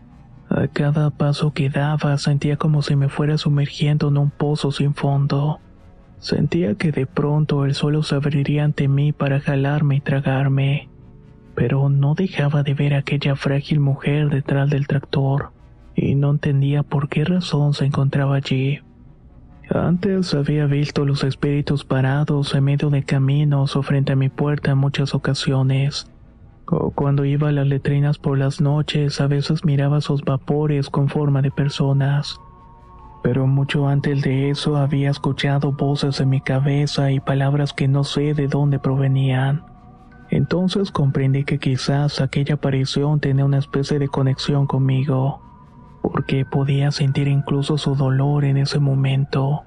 A 0.49 0.69
cada 0.69 1.11
paso 1.11 1.53
que 1.53 1.69
daba 1.69 2.17
sentía 2.17 2.59
como 2.59 2.83
si 2.83 2.95
me 2.95 3.09
fuera 3.09 3.39
sumergiendo 3.39 4.07
en 4.07 4.19
un 4.19 4.31
pozo 4.31 4.71
sin 4.71 4.95
fondo. 4.95 5.59
Sentía 6.21 6.77
que 6.77 6.93
de 6.93 7.07
pronto 7.07 7.65
el 7.65 7.75
suelo 7.75 8.05
se 8.05 8.15
abriría 8.15 8.62
ante 8.62 8.87
mí 8.87 9.11
para 9.11 9.41
jalarme 9.41 9.97
y 9.97 10.00
tragarme. 10.00 10.89
Pero 11.57 11.89
no 11.89 12.15
dejaba 12.15 12.62
de 12.62 12.75
ver 12.75 12.95
a 12.95 12.99
aquella 12.99 13.35
frágil 13.35 13.81
mujer 13.81 14.29
detrás 14.29 14.71
del 14.71 14.87
tractor 14.87 15.50
y 16.00 16.14
no 16.14 16.30
entendía 16.30 16.83
por 16.83 17.09
qué 17.09 17.25
razón 17.25 17.75
se 17.75 17.85
encontraba 17.85 18.37
allí. 18.37 18.80
Antes 19.69 20.35
había 20.35 20.66
visto 20.66 21.04
los 21.04 21.23
espíritus 21.23 21.85
parados 21.85 22.54
en 22.54 22.64
medio 22.64 22.90
de 22.90 23.04
caminos 23.04 23.76
o 23.76 23.83
frente 23.83 24.12
a 24.12 24.16
mi 24.16 24.30
puerta 24.30 24.73
en 24.73 24.78
muchas 24.78 25.14
ocasiones. 25.14 26.11
Cuando 26.95 27.25
iba 27.25 27.49
a 27.49 27.52
las 27.52 27.66
letrinas 27.66 28.19
por 28.19 28.38
las 28.38 28.61
noches, 28.61 29.21
a 29.21 29.26
veces 29.26 29.64
miraba 29.64 29.99
esos 29.99 30.23
vapores 30.23 30.88
con 30.88 31.09
forma 31.09 31.42
de 31.42 31.50
personas. 31.50 32.40
Pero 33.23 33.47
mucho 33.47 33.87
antes 33.87 34.23
de 34.23 34.50
eso 34.50 34.76
había 34.76 35.11
escuchado 35.11 35.73
voces 35.73 36.21
en 36.21 36.30
mi 36.30 36.40
cabeza 36.40 37.12
y 37.12 37.21
palabras 37.21 37.75
que 37.75 37.88
no 37.88 38.04
sé 38.04 38.33
de 38.33 38.49
dónde 38.49 38.78
provenían. 38.78 39.64
Entonces 40.30 40.90
comprendí 40.90 41.45
que 41.45 41.59
quizás 41.59 42.21
aquella 42.21 42.54
aparición 42.54 43.21
tenía 43.21 43.45
una 43.45 43.59
especie 43.59 43.99
de 43.99 44.09
conexión 44.09 44.66
conmigo, 44.66 45.42
porque 46.02 46.45
podía 46.45 46.90
sentir 46.90 47.28
incluso 47.28 47.78
su 47.78 47.95
dolor 47.95 48.45
en 48.45 48.57
ese 48.57 48.78
momento. 48.78 49.64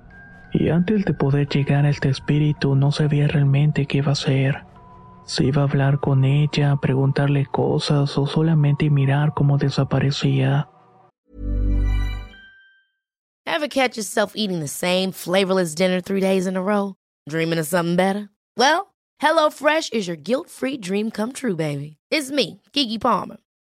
Y 0.53 0.69
antes 0.69 1.05
de 1.05 1.13
poder 1.13 1.47
llegar 1.47 1.85
a 1.85 1.89
este 1.89 2.09
espíritu 2.09 2.75
no 2.75 2.91
sabía 2.91 3.27
realmente 3.27 3.85
qué 3.85 3.99
iba 3.99 4.09
a 4.09 4.13
hacer. 4.13 4.63
Si 5.25 5.45
iba 5.45 5.61
a 5.61 5.65
hablar 5.65 5.99
con 5.99 6.25
ella, 6.25 6.75
preguntarle 6.81 7.45
cosas 7.45 8.17
o 8.17 8.27
solamente 8.27 8.89
mirar 8.89 9.33
cómo 9.33 9.57
desaparecía. 9.57 10.69
Ever 13.45 13.67
catch 13.67 13.97
yourself 13.97 14.33
eating 14.35 14.59
the 14.59 14.67
same 14.67 15.11
flavorless 15.11 15.75
dinner 15.75 16.01
three 16.01 16.19
days 16.19 16.47
in 16.47 16.57
a 16.57 16.61
row? 16.61 16.95
Dreaming 17.29 17.59
of 17.59 17.67
something 17.67 17.95
better? 17.95 18.29
Well, 18.57 18.93
HelloFresh 19.21 19.93
is 19.93 20.07
your 20.07 20.17
guilt-free 20.17 20.77
dream 20.77 21.11
come 21.11 21.31
true, 21.33 21.55
baby. 21.55 21.97
It's 22.09 22.31
me, 22.31 22.61
Kiki 22.73 22.97
Palmer. 22.97 23.37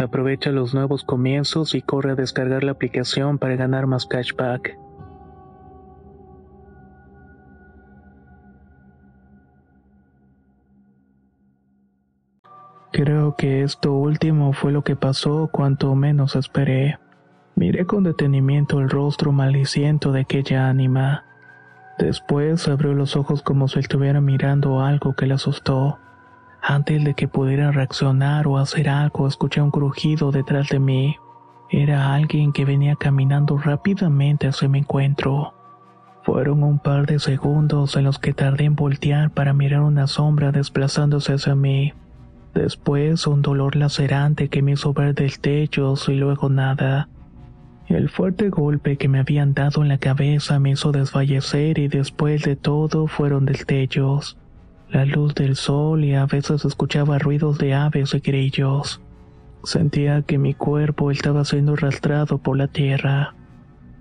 Aprovecha 0.00 0.50
los 0.50 0.72
nuevos 0.72 1.04
comienzos 1.04 1.74
y 1.74 1.82
corre 1.82 2.12
a 2.12 2.14
descargar 2.14 2.64
la 2.64 2.72
aplicación 2.72 3.36
para 3.36 3.56
ganar 3.56 3.86
más 3.86 4.06
cashback. 4.06 4.78
Creo 12.92 13.36
que 13.36 13.62
esto 13.62 13.92
último 13.92 14.54
fue 14.54 14.72
lo 14.72 14.82
que 14.84 14.96
pasó 14.96 15.50
cuanto 15.52 15.94
menos 15.94 16.34
esperé. 16.34 16.98
Miré 17.54 17.84
con 17.84 18.02
detenimiento 18.02 18.80
el 18.80 18.88
rostro 18.88 19.32
maldiciento 19.32 20.12
de 20.12 20.20
aquella 20.20 20.70
ánima. 20.70 21.24
Después 21.98 22.66
abrió 22.68 22.94
los 22.94 23.16
ojos 23.16 23.42
como 23.42 23.68
si 23.68 23.80
estuviera 23.80 24.22
mirando 24.22 24.80
algo 24.80 25.12
que 25.12 25.26
le 25.26 25.34
asustó. 25.34 25.98
Antes 26.62 27.02
de 27.04 27.14
que 27.14 27.26
pudiera 27.26 27.70
reaccionar 27.72 28.46
o 28.46 28.58
hacer 28.58 28.88
algo, 28.88 29.26
escuché 29.26 29.62
un 29.62 29.70
crujido 29.70 30.30
detrás 30.30 30.68
de 30.68 30.78
mí. 30.78 31.16
Era 31.70 32.14
alguien 32.14 32.52
que 32.52 32.64
venía 32.64 32.96
caminando 32.96 33.56
rápidamente 33.56 34.48
hacia 34.48 34.68
mi 34.68 34.80
encuentro. 34.80 35.54
Fueron 36.22 36.62
un 36.62 36.78
par 36.78 37.06
de 37.06 37.18
segundos 37.18 37.96
en 37.96 38.04
los 38.04 38.18
que 38.18 38.34
tardé 38.34 38.64
en 38.64 38.76
voltear 38.76 39.30
para 39.30 39.54
mirar 39.54 39.80
una 39.80 40.06
sombra 40.06 40.52
desplazándose 40.52 41.32
hacia 41.32 41.54
mí. 41.54 41.94
Después 42.54 43.26
un 43.26 43.42
dolor 43.42 43.76
lacerante 43.76 44.48
que 44.48 44.60
me 44.60 44.72
hizo 44.72 44.92
ver 44.92 45.14
del 45.14 45.38
techo 45.38 45.94
y 46.08 46.14
luego 46.14 46.50
nada. 46.50 47.08
El 47.86 48.08
fuerte 48.08 48.50
golpe 48.50 48.96
que 48.96 49.08
me 49.08 49.20
habían 49.20 49.54
dado 49.54 49.82
en 49.82 49.88
la 49.88 49.98
cabeza 49.98 50.58
me 50.58 50.70
hizo 50.70 50.92
desfallecer 50.92 51.78
y 51.78 51.88
después 51.88 52.42
de 52.42 52.54
todo 52.54 53.06
fueron 53.06 53.46
destellos, 53.46 54.36
la 54.92 55.04
luz 55.04 55.34
del 55.34 55.56
sol 55.56 56.04
y 56.04 56.14
a 56.14 56.26
veces 56.26 56.64
escuchaba 56.64 57.18
ruidos 57.18 57.58
de 57.58 57.74
aves 57.74 58.14
y 58.14 58.18
grillos. 58.18 59.00
Sentía 59.62 60.22
que 60.22 60.38
mi 60.38 60.54
cuerpo 60.54 61.10
estaba 61.10 61.44
siendo 61.44 61.74
arrastrado 61.74 62.38
por 62.38 62.56
la 62.56 62.66
tierra. 62.66 63.34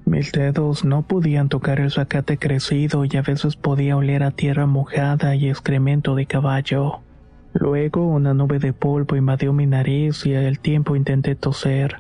Mis 0.06 0.32
dedos 0.32 0.84
no 0.86 1.04
podían 1.04 1.50
tocar 1.50 1.80
el 1.80 1.92
zacate 1.92 2.38
crecido 2.38 3.06
y 3.06 3.16
a 3.18 3.22
veces 3.22 3.56
podía 3.56 3.98
oler 3.98 4.24
a 4.24 4.32
tierra 4.32 4.66
mojada 4.66 5.36
y 5.36 5.50
excremento 5.50 6.16
de 6.16 6.26
caballo. 6.26 7.02
Luego 7.54 8.08
una 8.08 8.34
nube 8.34 8.58
de 8.60 8.74
polvo 8.74 9.16
invadió 9.16 9.54
mi 9.54 9.68
nariz 9.68 10.26
y 10.26 10.34
al 10.34 10.60
tiempo 10.60 10.96
intenté 10.96 11.36
toser. 11.36 11.98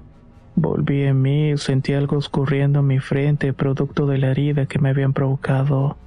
Volví 0.56 1.04
en 1.04 1.22
mí 1.22 1.52
y 1.52 1.58
sentí 1.58 1.94
algo 1.94 2.18
escurriendo 2.18 2.80
en 2.80 2.88
mi 2.88 3.00
frente 3.00 3.54
producto 3.54 4.08
de 4.08 4.18
la 4.18 4.32
herida 4.32 4.66
que 4.66 4.80
me 4.80 4.90
habían 4.90 5.14
provocado. 5.14 5.98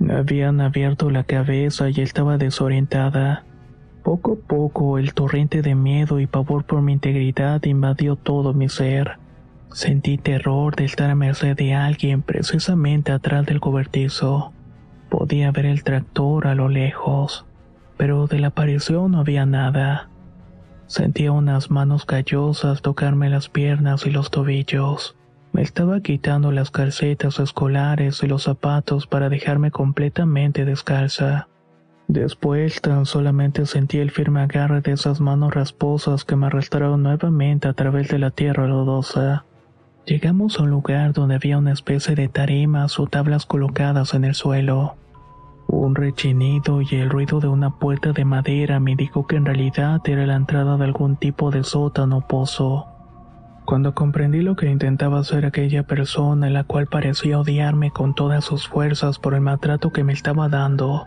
Habían 0.00 0.60
abierto 0.60 1.10
la 1.10 1.24
cabeza 1.24 1.88
y 1.88 2.00
estaba 2.00 2.36
desorientada. 2.36 3.44
Poco 4.02 4.34
a 4.34 4.48
poco 4.48 4.98
el 4.98 5.14
torrente 5.14 5.62
de 5.62 5.74
miedo 5.74 6.20
y 6.20 6.26
pavor 6.26 6.64
por 6.64 6.82
mi 6.82 6.92
integridad 6.92 7.64
invadió 7.64 8.16
todo 8.16 8.52
mi 8.52 8.68
ser. 8.68 9.18
Sentí 9.72 10.16
terror 10.16 10.76
de 10.76 10.84
estar 10.84 11.10
a 11.10 11.14
merced 11.14 11.56
de 11.56 11.74
alguien 11.74 12.22
precisamente 12.22 13.10
atrás 13.10 13.46
del 13.46 13.60
cobertizo. 13.60 14.52
Podía 15.08 15.50
ver 15.50 15.66
el 15.66 15.82
tractor 15.82 16.46
a 16.46 16.54
lo 16.54 16.68
lejos, 16.68 17.46
pero 17.96 18.26
de 18.26 18.38
la 18.38 18.48
aparición 18.48 19.12
no 19.12 19.20
había 19.20 19.46
nada. 19.46 20.08
Sentía 20.86 21.32
unas 21.32 21.70
manos 21.70 22.04
callosas 22.04 22.80
tocarme 22.82 23.28
las 23.28 23.48
piernas 23.48 24.06
y 24.06 24.10
los 24.10 24.30
tobillos. 24.30 25.16
Me 25.56 25.62
estaba 25.62 26.00
quitando 26.00 26.52
las 26.52 26.70
calcetas 26.70 27.40
escolares 27.40 28.22
y 28.22 28.26
los 28.26 28.42
zapatos 28.42 29.06
para 29.06 29.30
dejarme 29.30 29.70
completamente 29.70 30.66
descalza. 30.66 31.48
Después 32.08 32.82
tan 32.82 33.06
solamente 33.06 33.64
sentí 33.64 33.96
el 33.96 34.10
firme 34.10 34.42
agarre 34.42 34.82
de 34.82 34.92
esas 34.92 35.18
manos 35.18 35.54
rasposas 35.54 36.26
que 36.26 36.36
me 36.36 36.48
arrastraron 36.48 37.02
nuevamente 37.02 37.68
a 37.68 37.72
través 37.72 38.08
de 38.08 38.18
la 38.18 38.32
tierra 38.32 38.66
lodosa. 38.66 39.46
Llegamos 40.04 40.60
a 40.60 40.64
un 40.64 40.68
lugar 40.68 41.14
donde 41.14 41.36
había 41.36 41.56
una 41.56 41.72
especie 41.72 42.14
de 42.14 42.28
tarimas 42.28 43.00
o 43.00 43.06
tablas 43.06 43.46
colocadas 43.46 44.12
en 44.12 44.26
el 44.26 44.34
suelo. 44.34 44.96
Un 45.68 45.94
rechinido 45.94 46.82
y 46.82 46.96
el 46.96 47.08
ruido 47.08 47.40
de 47.40 47.48
una 47.48 47.78
puerta 47.78 48.12
de 48.12 48.26
madera 48.26 48.78
me 48.78 48.94
dijo 48.94 49.26
que 49.26 49.36
en 49.36 49.46
realidad 49.46 50.02
era 50.04 50.26
la 50.26 50.36
entrada 50.36 50.76
de 50.76 50.84
algún 50.84 51.16
tipo 51.16 51.50
de 51.50 51.64
sótano 51.64 52.18
o 52.18 52.26
pozo. 52.28 52.88
Cuando 53.66 53.96
comprendí 53.96 54.42
lo 54.42 54.54
que 54.54 54.70
intentaba 54.70 55.18
hacer 55.18 55.44
aquella 55.44 55.82
persona, 55.82 56.48
la 56.50 56.62
cual 56.62 56.86
parecía 56.86 57.40
odiarme 57.40 57.90
con 57.90 58.14
todas 58.14 58.44
sus 58.44 58.68
fuerzas 58.68 59.18
por 59.18 59.34
el 59.34 59.40
maltrato 59.40 59.90
que 59.90 60.04
me 60.04 60.12
estaba 60.12 60.48
dando, 60.48 61.04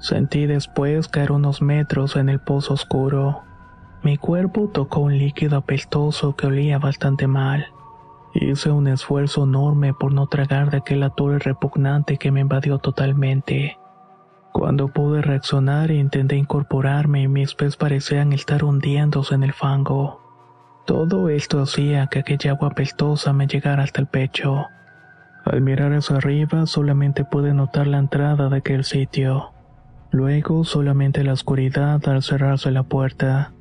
sentí 0.00 0.46
después 0.46 1.06
caer 1.06 1.30
unos 1.30 1.62
metros 1.62 2.16
en 2.16 2.28
el 2.28 2.40
pozo 2.40 2.74
oscuro. 2.74 3.42
Mi 4.02 4.16
cuerpo 4.16 4.68
tocó 4.68 4.98
un 4.98 5.16
líquido 5.16 5.58
apestoso 5.58 6.34
que 6.34 6.48
olía 6.48 6.80
bastante 6.80 7.28
mal. 7.28 7.66
Hice 8.34 8.72
un 8.72 8.88
esfuerzo 8.88 9.44
enorme 9.44 9.94
por 9.94 10.12
no 10.12 10.26
tragar 10.26 10.72
de 10.72 10.78
aquel 10.78 11.04
atole 11.04 11.38
repugnante 11.38 12.18
que 12.18 12.32
me 12.32 12.40
invadió 12.40 12.78
totalmente. 12.78 13.78
Cuando 14.50 14.88
pude 14.88 15.22
reaccionar 15.22 15.92
intenté 15.92 16.34
incorporarme, 16.34 17.28
mis 17.28 17.54
pies 17.54 17.76
parecían 17.76 18.32
estar 18.32 18.64
hundiéndose 18.64 19.36
en 19.36 19.44
el 19.44 19.52
fango. 19.52 20.21
Todo 20.86 21.28
esto 21.28 21.60
hacía 21.62 22.08
que 22.08 22.18
aquella 22.18 22.52
agua 22.52 22.68
apestosa 22.68 23.32
me 23.32 23.46
llegara 23.46 23.84
hasta 23.84 24.00
el 24.00 24.08
pecho. 24.08 24.66
Al 25.44 25.60
mirar 25.60 25.92
hacia 25.92 26.16
arriba 26.16 26.66
solamente 26.66 27.24
pude 27.24 27.54
notar 27.54 27.86
la 27.86 27.98
entrada 27.98 28.48
de 28.48 28.56
aquel 28.56 28.84
sitio. 28.84 29.52
Luego 30.10 30.64
solamente 30.64 31.22
la 31.22 31.32
oscuridad 31.32 32.06
al 32.08 32.22
cerrarse 32.22 32.70
la 32.72 32.82
puerta. 32.82 33.52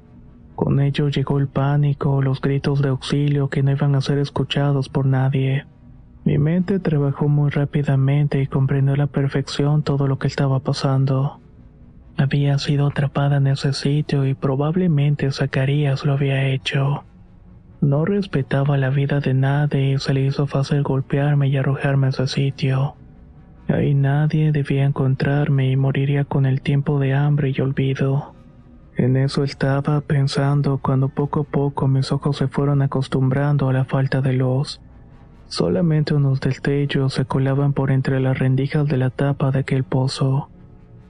Con 0.55 0.79
ello 0.79 1.09
llegó 1.09 1.37
el 1.37 1.47
pánico, 1.47 2.21
los 2.21 2.41
gritos 2.41 2.81
de 2.81 2.89
auxilio 2.89 3.49
que 3.49 3.61
no 3.61 3.71
iban 3.71 3.95
a 3.95 4.01
ser 4.01 4.17
escuchados 4.17 4.89
por 4.89 5.05
nadie. 5.05 5.65
Mi 6.23 6.37
mente 6.37 6.79
trabajó 6.79 7.27
muy 7.27 7.51
rápidamente 7.51 8.41
y 8.41 8.47
comprendió 8.47 8.95
a 8.95 8.97
la 8.97 9.07
perfección 9.07 9.83
todo 9.83 10.07
lo 10.07 10.19
que 10.19 10.27
estaba 10.27 10.59
pasando. 10.59 11.39
Había 12.17 12.57
sido 12.57 12.87
atrapada 12.87 13.37
en 13.37 13.47
ese 13.47 13.73
sitio 13.73 14.25
y 14.25 14.33
probablemente 14.33 15.31
Zacarías 15.31 16.03
lo 16.03 16.13
había 16.13 16.47
hecho. 16.49 17.03
No 17.81 18.05
respetaba 18.05 18.77
la 18.77 18.91
vida 18.91 19.19
de 19.21 19.33
nadie 19.33 19.93
y 19.93 19.97
se 19.97 20.13
le 20.13 20.21
hizo 20.21 20.45
fácil 20.45 20.83
golpearme 20.83 21.47
y 21.47 21.57
arrojarme 21.57 22.07
a 22.07 22.09
ese 22.11 22.27
sitio. 22.27 22.95
Ahí 23.67 23.95
nadie 23.95 24.51
debía 24.51 24.85
encontrarme 24.85 25.71
y 25.71 25.75
moriría 25.75 26.23
con 26.23 26.45
el 26.45 26.61
tiempo 26.61 26.99
de 26.99 27.15
hambre 27.15 27.53
y 27.55 27.59
olvido. 27.59 28.35
En 28.97 29.17
eso 29.17 29.43
estaba 29.43 30.01
pensando 30.01 30.77
cuando 30.77 31.09
poco 31.09 31.39
a 31.39 31.43
poco 31.43 31.87
mis 31.87 32.11
ojos 32.11 32.37
se 32.37 32.47
fueron 32.47 32.83
acostumbrando 32.83 33.67
a 33.69 33.73
la 33.73 33.85
falta 33.85 34.21
de 34.21 34.33
luz. 34.33 34.79
Solamente 35.47 36.13
unos 36.13 36.39
destellos 36.39 37.15
se 37.15 37.25
colaban 37.25 37.73
por 37.73 37.89
entre 37.89 38.19
las 38.19 38.37
rendijas 38.37 38.85
de 38.87 38.97
la 38.97 39.09
tapa 39.09 39.49
de 39.49 39.59
aquel 39.59 39.83
pozo. 39.83 40.49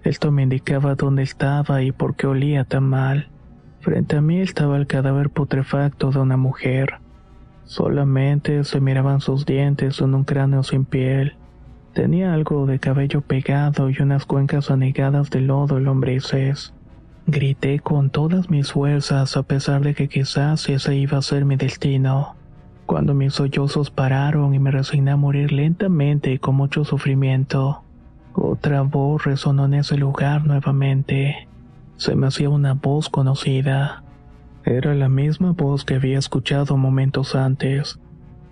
Esto 0.03 0.31
me 0.31 0.43
indicaba 0.43 0.95
dónde 0.95 1.23
estaba 1.23 1.83
y 1.83 1.91
por 1.91 2.15
qué 2.15 2.27
olía 2.27 2.63
tan 2.63 2.85
mal. 2.85 3.29
Frente 3.81 4.15
a 4.15 4.21
mí 4.21 4.39
estaba 4.39 4.77
el 4.77 4.85
cadáver 4.85 5.31
putrefacto 5.31 6.11
de 6.11 6.19
una 6.19 6.37
mujer. 6.37 6.99
Solamente 7.63 8.63
se 8.63 8.79
miraban 8.79 9.21
sus 9.21 9.45
dientes 9.45 10.01
en 10.01 10.13
un 10.13 10.23
cráneo 10.23 10.61
sin 10.61 10.85
piel. 10.85 11.35
Tenía 11.93 12.33
algo 12.33 12.67
de 12.67 12.77
cabello 12.77 13.21
pegado 13.21 13.89
y 13.89 13.99
unas 13.99 14.25
cuencas 14.25 14.69
anegadas 14.69 15.31
de 15.31 15.41
lodo 15.41 15.79
y 15.79 15.83
lombrices. 15.83 16.75
Grité 17.25 17.79
con 17.79 18.11
todas 18.11 18.51
mis 18.51 18.71
fuerzas 18.71 19.35
a 19.35 19.43
pesar 19.43 19.81
de 19.81 19.95
que 19.95 20.07
quizás 20.07 20.69
ese 20.69 20.95
iba 20.95 21.17
a 21.17 21.23
ser 21.23 21.45
mi 21.45 21.55
destino. 21.55 22.35
Cuando 22.85 23.15
mis 23.15 23.33
sollozos 23.33 23.89
pararon 23.89 24.53
y 24.53 24.59
me 24.59 24.69
resigné 24.69 25.11
a 25.11 25.17
morir 25.17 25.51
lentamente 25.51 26.31
y 26.31 26.37
con 26.37 26.55
mucho 26.55 26.83
sufrimiento, 26.83 27.83
otra 28.33 28.83
voz 28.83 29.23
resonó 29.23 29.65
en 29.65 29.75
ese 29.75 29.97
lugar 29.97 30.45
nuevamente. 30.45 31.47
Se 32.01 32.15
me 32.15 32.25
hacía 32.25 32.49
una 32.49 32.73
voz 32.73 33.09
conocida. 33.09 34.01
Era 34.65 34.95
la 34.95 35.07
misma 35.07 35.51
voz 35.51 35.85
que 35.85 35.93
había 35.93 36.17
escuchado 36.17 36.75
momentos 36.75 37.35
antes, 37.35 37.99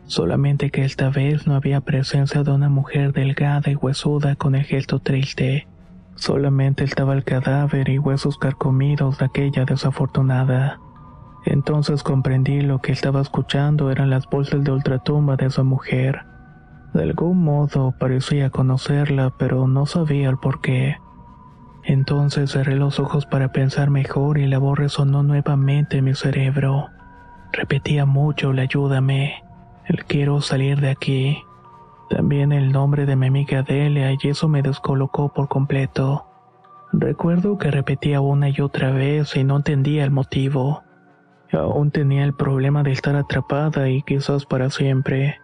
solamente 0.05 0.69
que 0.69 0.85
esta 0.85 1.09
vez 1.09 1.47
no 1.47 1.55
había 1.55 1.81
presencia 1.81 2.43
de 2.43 2.51
una 2.51 2.69
mujer 2.69 3.12
delgada 3.12 3.71
y 3.71 3.75
huesuda 3.75 4.35
con 4.35 4.53
el 4.53 4.65
gesto 4.65 4.99
triste. 4.99 5.67
Solamente 6.13 6.83
estaba 6.83 7.15
el 7.15 7.23
cadáver 7.23 7.89
y 7.89 7.97
huesos 7.97 8.38
carcomidos 8.38 9.17
de 9.17 9.25
aquella 9.25 9.65
desafortunada. 9.65 10.79
Entonces 11.43 12.03
comprendí 12.03 12.62
lo 12.62 12.81
que 12.81 12.91
estaba 12.91 13.19
escuchando 13.19 13.89
eran 13.89 14.12
las 14.12 14.27
bolsas 14.27 14.63
de 14.63 14.73
ultratumba 14.73 15.38
de 15.38 15.47
esa 15.47 15.63
mujer. 15.63 16.21
De 16.93 17.01
algún 17.01 17.43
modo 17.43 17.95
parecía 17.97 18.51
conocerla, 18.51 19.33
pero 19.39 19.67
no 19.67 19.88
sabía 19.88 20.29
el 20.29 20.38
por 20.38 20.62
qué. 20.62 20.97
Entonces 21.89 22.52
cerré 22.52 22.75
los 22.75 22.99
ojos 22.99 23.25
para 23.25 23.52
pensar 23.52 23.89
mejor 23.89 24.38
y 24.38 24.45
la 24.45 24.60
voz 24.60 24.78
resonó 24.78 25.23
nuevamente 25.23 25.97
en 25.97 26.06
mi 26.06 26.13
cerebro. 26.13 26.91
Repetía 27.52 28.06
mucho 28.06 28.52
el 28.52 28.60
ayúdame, 28.60 29.43
el 29.88 30.06
quiero 30.06 30.39
salir 30.39 30.80
de 30.82 30.91
aquí. 30.91 31.41
También 32.12 32.52
el 32.52 32.71
nombre 32.71 33.08
de 33.08 33.15
mi 33.15 33.25
amiga 33.25 33.63
Delia 33.63 34.12
y 34.12 34.17
eso 34.28 34.47
me 34.47 34.62
descolocó 34.62 35.34
por 35.34 35.47
completo. 35.47 36.28
Recuerdo 36.93 37.58
que 37.58 37.71
repetía 37.71 38.21
una 38.21 38.49
y 38.49 38.62
otra 38.62 38.91
vez 38.91 39.36
y 39.36 39.43
no 39.43 39.56
entendía 39.58 40.04
el 40.04 40.12
motivo. 40.12 40.84
Aún 41.52 41.89
tenía 41.89 42.23
el 42.23 42.36
problema 42.36 42.84
de 42.84 42.91
estar 42.91 43.15
atrapada 43.15 43.89
y 43.89 44.04
quizás 44.04 44.45
para 44.45 44.69
siempre. 44.69 45.39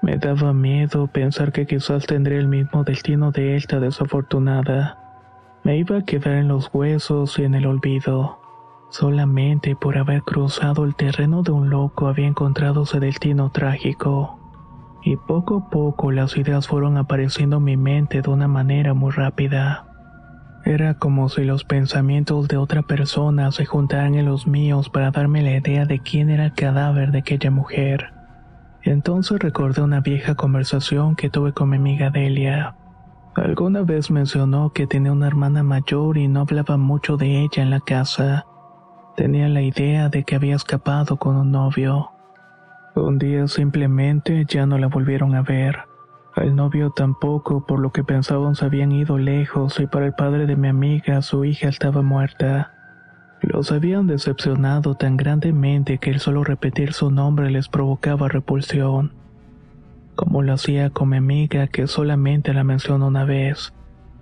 Me 0.00 0.16
daba 0.16 0.54
miedo 0.54 1.06
pensar 1.08 1.52
que 1.52 1.66
quizás 1.66 2.06
tendría 2.06 2.38
el 2.38 2.48
mismo 2.48 2.82
destino 2.82 3.30
de 3.30 3.56
esta 3.56 3.78
desafortunada. 3.78 5.02
Me 5.66 5.78
iba 5.78 5.98
a 5.98 6.02
quedar 6.02 6.34
en 6.34 6.46
los 6.46 6.70
huesos 6.72 7.40
y 7.40 7.42
en 7.42 7.56
el 7.56 7.66
olvido. 7.66 8.38
Solamente 8.88 9.74
por 9.74 9.98
haber 9.98 10.22
cruzado 10.22 10.84
el 10.84 10.94
terreno 10.94 11.42
de 11.42 11.50
un 11.50 11.70
loco 11.70 12.06
había 12.06 12.28
encontrado 12.28 12.84
ese 12.84 13.00
destino 13.00 13.50
trágico 13.50 14.38
y 15.02 15.16
poco 15.16 15.56
a 15.56 15.68
poco 15.68 16.12
las 16.12 16.36
ideas 16.36 16.68
fueron 16.68 16.96
apareciendo 16.98 17.56
en 17.56 17.64
mi 17.64 17.76
mente 17.76 18.22
de 18.22 18.30
una 18.30 18.46
manera 18.46 18.94
muy 18.94 19.10
rápida. 19.10 19.88
Era 20.64 20.94
como 20.94 21.28
si 21.28 21.42
los 21.42 21.64
pensamientos 21.64 22.46
de 22.46 22.58
otra 22.58 22.82
persona 22.82 23.50
se 23.50 23.66
juntaran 23.66 24.14
en 24.14 24.26
los 24.26 24.46
míos 24.46 24.88
para 24.88 25.10
darme 25.10 25.42
la 25.42 25.56
idea 25.56 25.84
de 25.84 25.98
quién 25.98 26.30
era 26.30 26.44
el 26.44 26.52
cadáver 26.52 27.10
de 27.10 27.18
aquella 27.18 27.50
mujer. 27.50 28.12
Entonces 28.84 29.40
recordé 29.40 29.82
una 29.82 30.00
vieja 30.00 30.36
conversación 30.36 31.16
que 31.16 31.28
tuve 31.28 31.52
con 31.52 31.70
mi 31.70 31.76
amiga 31.76 32.10
Delia. 32.10 32.76
Alguna 33.36 33.82
vez 33.82 34.10
mencionó 34.10 34.70
que 34.72 34.86
tenía 34.86 35.12
una 35.12 35.26
hermana 35.26 35.62
mayor 35.62 36.16
y 36.16 36.26
no 36.26 36.40
hablaba 36.40 36.78
mucho 36.78 37.18
de 37.18 37.42
ella 37.42 37.62
en 37.62 37.68
la 37.68 37.80
casa. 37.80 38.46
Tenía 39.14 39.46
la 39.50 39.60
idea 39.60 40.08
de 40.08 40.24
que 40.24 40.36
había 40.36 40.56
escapado 40.56 41.18
con 41.18 41.36
un 41.36 41.52
novio. 41.52 42.12
Un 42.94 43.18
día 43.18 43.46
simplemente 43.46 44.46
ya 44.48 44.64
no 44.64 44.78
la 44.78 44.86
volvieron 44.86 45.34
a 45.34 45.42
ver. 45.42 45.80
Al 46.34 46.56
novio 46.56 46.92
tampoco, 46.96 47.66
por 47.66 47.78
lo 47.80 47.92
que 47.92 48.04
pensaban 48.04 48.54
se 48.54 48.64
habían 48.64 48.90
ido 48.90 49.18
lejos 49.18 49.78
y 49.80 49.86
para 49.86 50.06
el 50.06 50.14
padre 50.14 50.46
de 50.46 50.56
mi 50.56 50.68
amiga 50.68 51.20
su 51.20 51.44
hija 51.44 51.68
estaba 51.68 52.00
muerta. 52.00 52.72
Los 53.42 53.70
habían 53.70 54.06
decepcionado 54.06 54.94
tan 54.94 55.18
grandemente 55.18 55.98
que 55.98 56.08
el 56.08 56.20
solo 56.20 56.42
repetir 56.42 56.94
su 56.94 57.10
nombre 57.10 57.50
les 57.50 57.68
provocaba 57.68 58.28
repulsión. 58.28 59.25
Como 60.16 60.42
lo 60.42 60.54
hacía 60.54 60.88
con 60.88 61.10
mi 61.10 61.18
amiga 61.18 61.66
que 61.66 61.86
solamente 61.86 62.54
la 62.54 62.64
mencionó 62.64 63.08
una 63.08 63.26
vez, 63.26 63.74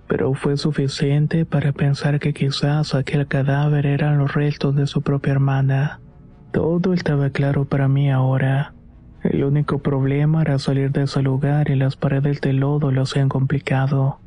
pero 0.07 0.33
fue 0.33 0.57
suficiente 0.57 1.45
para 1.45 1.71
pensar 1.71 2.19
que 2.19 2.33
quizás 2.33 2.93
aquel 2.93 3.27
cadáver 3.27 3.85
eran 3.85 4.17
los 4.17 4.33
restos 4.33 4.75
de 4.75 4.87
su 4.87 5.01
propia 5.01 5.31
hermana. 5.31 6.01
Todo 6.51 6.93
estaba 6.93 7.29
claro 7.29 7.63
para 7.63 7.87
mí 7.87 8.11
ahora. 8.11 8.73
El 9.23 9.45
único 9.45 9.79
problema 9.79 10.41
era 10.41 10.59
salir 10.59 10.91
de 10.91 11.03
ese 11.03 11.21
lugar 11.21 11.69
y 11.69 11.75
las 11.75 11.95
paredes 11.95 12.41
de 12.41 12.51
lodo 12.51 12.91
lo 12.91 13.03
hacían 13.03 13.29
complicado. 13.29 14.19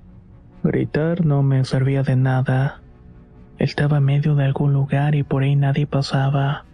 Gritar 0.64 1.24
no 1.24 1.42
me 1.42 1.64
servía 1.66 2.02
de 2.02 2.16
nada. 2.16 2.80
Estaba 3.58 3.98
en 3.98 4.04
medio 4.04 4.34
de 4.34 4.44
algún 4.44 4.72
lugar 4.72 5.14
y 5.14 5.22
por 5.22 5.42
ahí 5.42 5.54
nadie 5.54 5.86
pasaba. 5.86 6.64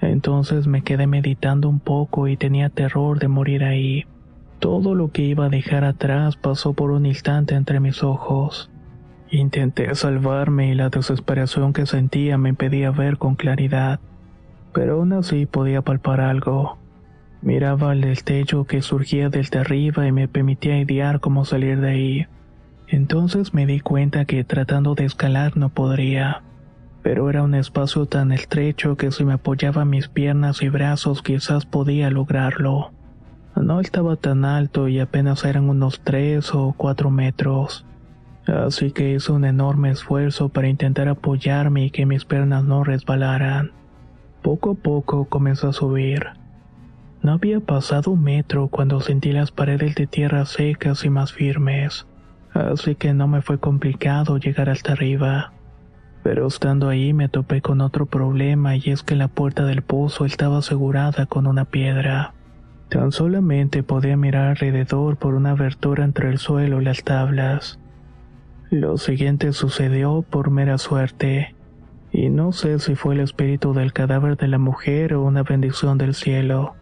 Entonces 0.00 0.66
me 0.66 0.82
quedé 0.82 1.06
meditando 1.06 1.68
un 1.68 1.80
poco 1.80 2.28
y 2.28 2.36
tenía 2.38 2.70
terror 2.70 3.18
de 3.18 3.28
morir 3.28 3.62
ahí. 3.62 4.06
Todo 4.62 4.94
lo 4.94 5.10
que 5.10 5.22
iba 5.22 5.46
a 5.46 5.48
dejar 5.48 5.82
atrás 5.82 6.36
pasó 6.36 6.72
por 6.72 6.92
un 6.92 7.04
instante 7.04 7.56
entre 7.56 7.80
mis 7.80 8.04
ojos. 8.04 8.70
Intenté 9.28 9.92
salvarme 9.96 10.70
y 10.70 10.74
la 10.76 10.88
desesperación 10.88 11.72
que 11.72 11.84
sentía 11.84 12.38
me 12.38 12.50
impedía 12.50 12.92
ver 12.92 13.18
con 13.18 13.34
claridad, 13.34 13.98
pero 14.72 14.94
aún 14.94 15.14
así 15.14 15.46
podía 15.46 15.82
palpar 15.82 16.20
algo. 16.20 16.78
Miraba 17.40 17.92
el 17.92 18.02
destello 18.02 18.64
que 18.64 18.82
surgía 18.82 19.30
del 19.30 19.46
de 19.46 19.58
arriba 19.58 20.06
y 20.06 20.12
me 20.12 20.28
permitía 20.28 20.78
idear 20.78 21.18
cómo 21.18 21.44
salir 21.44 21.80
de 21.80 21.90
ahí. 21.90 22.26
Entonces 22.86 23.54
me 23.54 23.66
di 23.66 23.80
cuenta 23.80 24.26
que 24.26 24.44
tratando 24.44 24.94
de 24.94 25.06
escalar 25.06 25.56
no 25.56 25.70
podría, 25.70 26.44
pero 27.02 27.28
era 27.28 27.42
un 27.42 27.56
espacio 27.56 28.06
tan 28.06 28.30
estrecho 28.30 28.96
que 28.96 29.10
si 29.10 29.24
me 29.24 29.32
apoyaba 29.32 29.84
mis 29.84 30.06
piernas 30.06 30.62
y 30.62 30.68
brazos 30.68 31.20
quizás 31.20 31.66
podía 31.66 32.10
lograrlo. 32.10 32.92
No 33.56 33.80
estaba 33.80 34.16
tan 34.16 34.44
alto 34.44 34.88
y 34.88 34.98
apenas 35.00 35.44
eran 35.44 35.68
unos 35.68 36.00
tres 36.00 36.54
o 36.54 36.74
cuatro 36.76 37.10
metros 37.10 37.84
así 38.46 38.90
que 38.90 39.14
hice 39.14 39.32
un 39.32 39.44
enorme 39.44 39.90
esfuerzo 39.90 40.48
para 40.48 40.68
intentar 40.68 41.08
apoyarme 41.08 41.86
y 41.86 41.90
que 41.90 42.06
mis 42.06 42.24
piernas 42.24 42.64
no 42.64 42.84
resbalaran. 42.84 43.72
Poco 44.42 44.72
a 44.72 44.74
poco 44.74 45.26
comenzó 45.26 45.68
a 45.68 45.72
subir. 45.72 46.26
No 47.22 47.32
había 47.32 47.60
pasado 47.60 48.10
un 48.10 48.24
metro 48.24 48.68
cuando 48.68 49.00
sentí 49.00 49.30
las 49.32 49.52
paredes 49.52 49.94
de 49.94 50.08
tierra 50.08 50.44
secas 50.44 51.04
y 51.04 51.10
más 51.10 51.32
firmes, 51.32 52.06
así 52.52 52.96
que 52.96 53.14
no 53.14 53.28
me 53.28 53.42
fue 53.42 53.58
complicado 53.58 54.38
llegar 54.38 54.68
hasta 54.68 54.92
arriba. 54.92 55.52
Pero 56.24 56.48
estando 56.48 56.88
ahí 56.88 57.12
me 57.12 57.28
topé 57.28 57.62
con 57.62 57.80
otro 57.80 58.06
problema 58.06 58.76
y 58.76 58.82
es 58.86 59.02
que 59.02 59.14
la 59.14 59.28
puerta 59.28 59.64
del 59.64 59.82
pozo 59.82 60.24
estaba 60.24 60.58
asegurada 60.58 61.26
con 61.26 61.46
una 61.46 61.64
piedra. 61.64 62.34
Tan 62.92 63.10
solamente 63.10 63.82
podía 63.82 64.18
mirar 64.18 64.48
alrededor 64.50 65.16
por 65.16 65.32
una 65.32 65.52
abertura 65.52 66.04
entre 66.04 66.28
el 66.28 66.36
suelo 66.36 66.82
y 66.82 66.84
las 66.84 67.02
tablas. 67.02 67.78
Lo 68.68 68.98
siguiente 68.98 69.54
sucedió 69.54 70.20
por 70.20 70.50
mera 70.50 70.76
suerte, 70.76 71.54
y 72.12 72.28
no 72.28 72.52
sé 72.52 72.78
si 72.80 72.94
fue 72.94 73.14
el 73.14 73.20
espíritu 73.20 73.72
del 73.72 73.94
cadáver 73.94 74.36
de 74.36 74.46
la 74.46 74.58
mujer 74.58 75.14
o 75.14 75.22
una 75.22 75.42
bendición 75.42 75.96
del 75.96 76.12
cielo, 76.12 76.74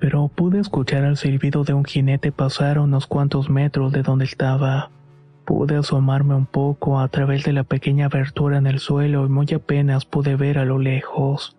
pero 0.00 0.26
pude 0.26 0.58
escuchar 0.58 1.04
el 1.04 1.16
silbido 1.16 1.62
de 1.62 1.72
un 1.72 1.84
jinete 1.84 2.32
pasar 2.32 2.80
unos 2.80 3.06
cuantos 3.06 3.48
metros 3.48 3.92
de 3.92 4.02
donde 4.02 4.24
estaba. 4.24 4.90
Pude 5.44 5.76
asomarme 5.76 6.34
un 6.34 6.46
poco 6.46 6.98
a 6.98 7.06
través 7.06 7.44
de 7.44 7.52
la 7.52 7.62
pequeña 7.62 8.06
abertura 8.06 8.58
en 8.58 8.66
el 8.66 8.80
suelo 8.80 9.24
y 9.24 9.28
muy 9.28 9.46
apenas 9.54 10.04
pude 10.04 10.34
ver 10.34 10.58
a 10.58 10.64
lo 10.64 10.80
lejos. 10.80 11.56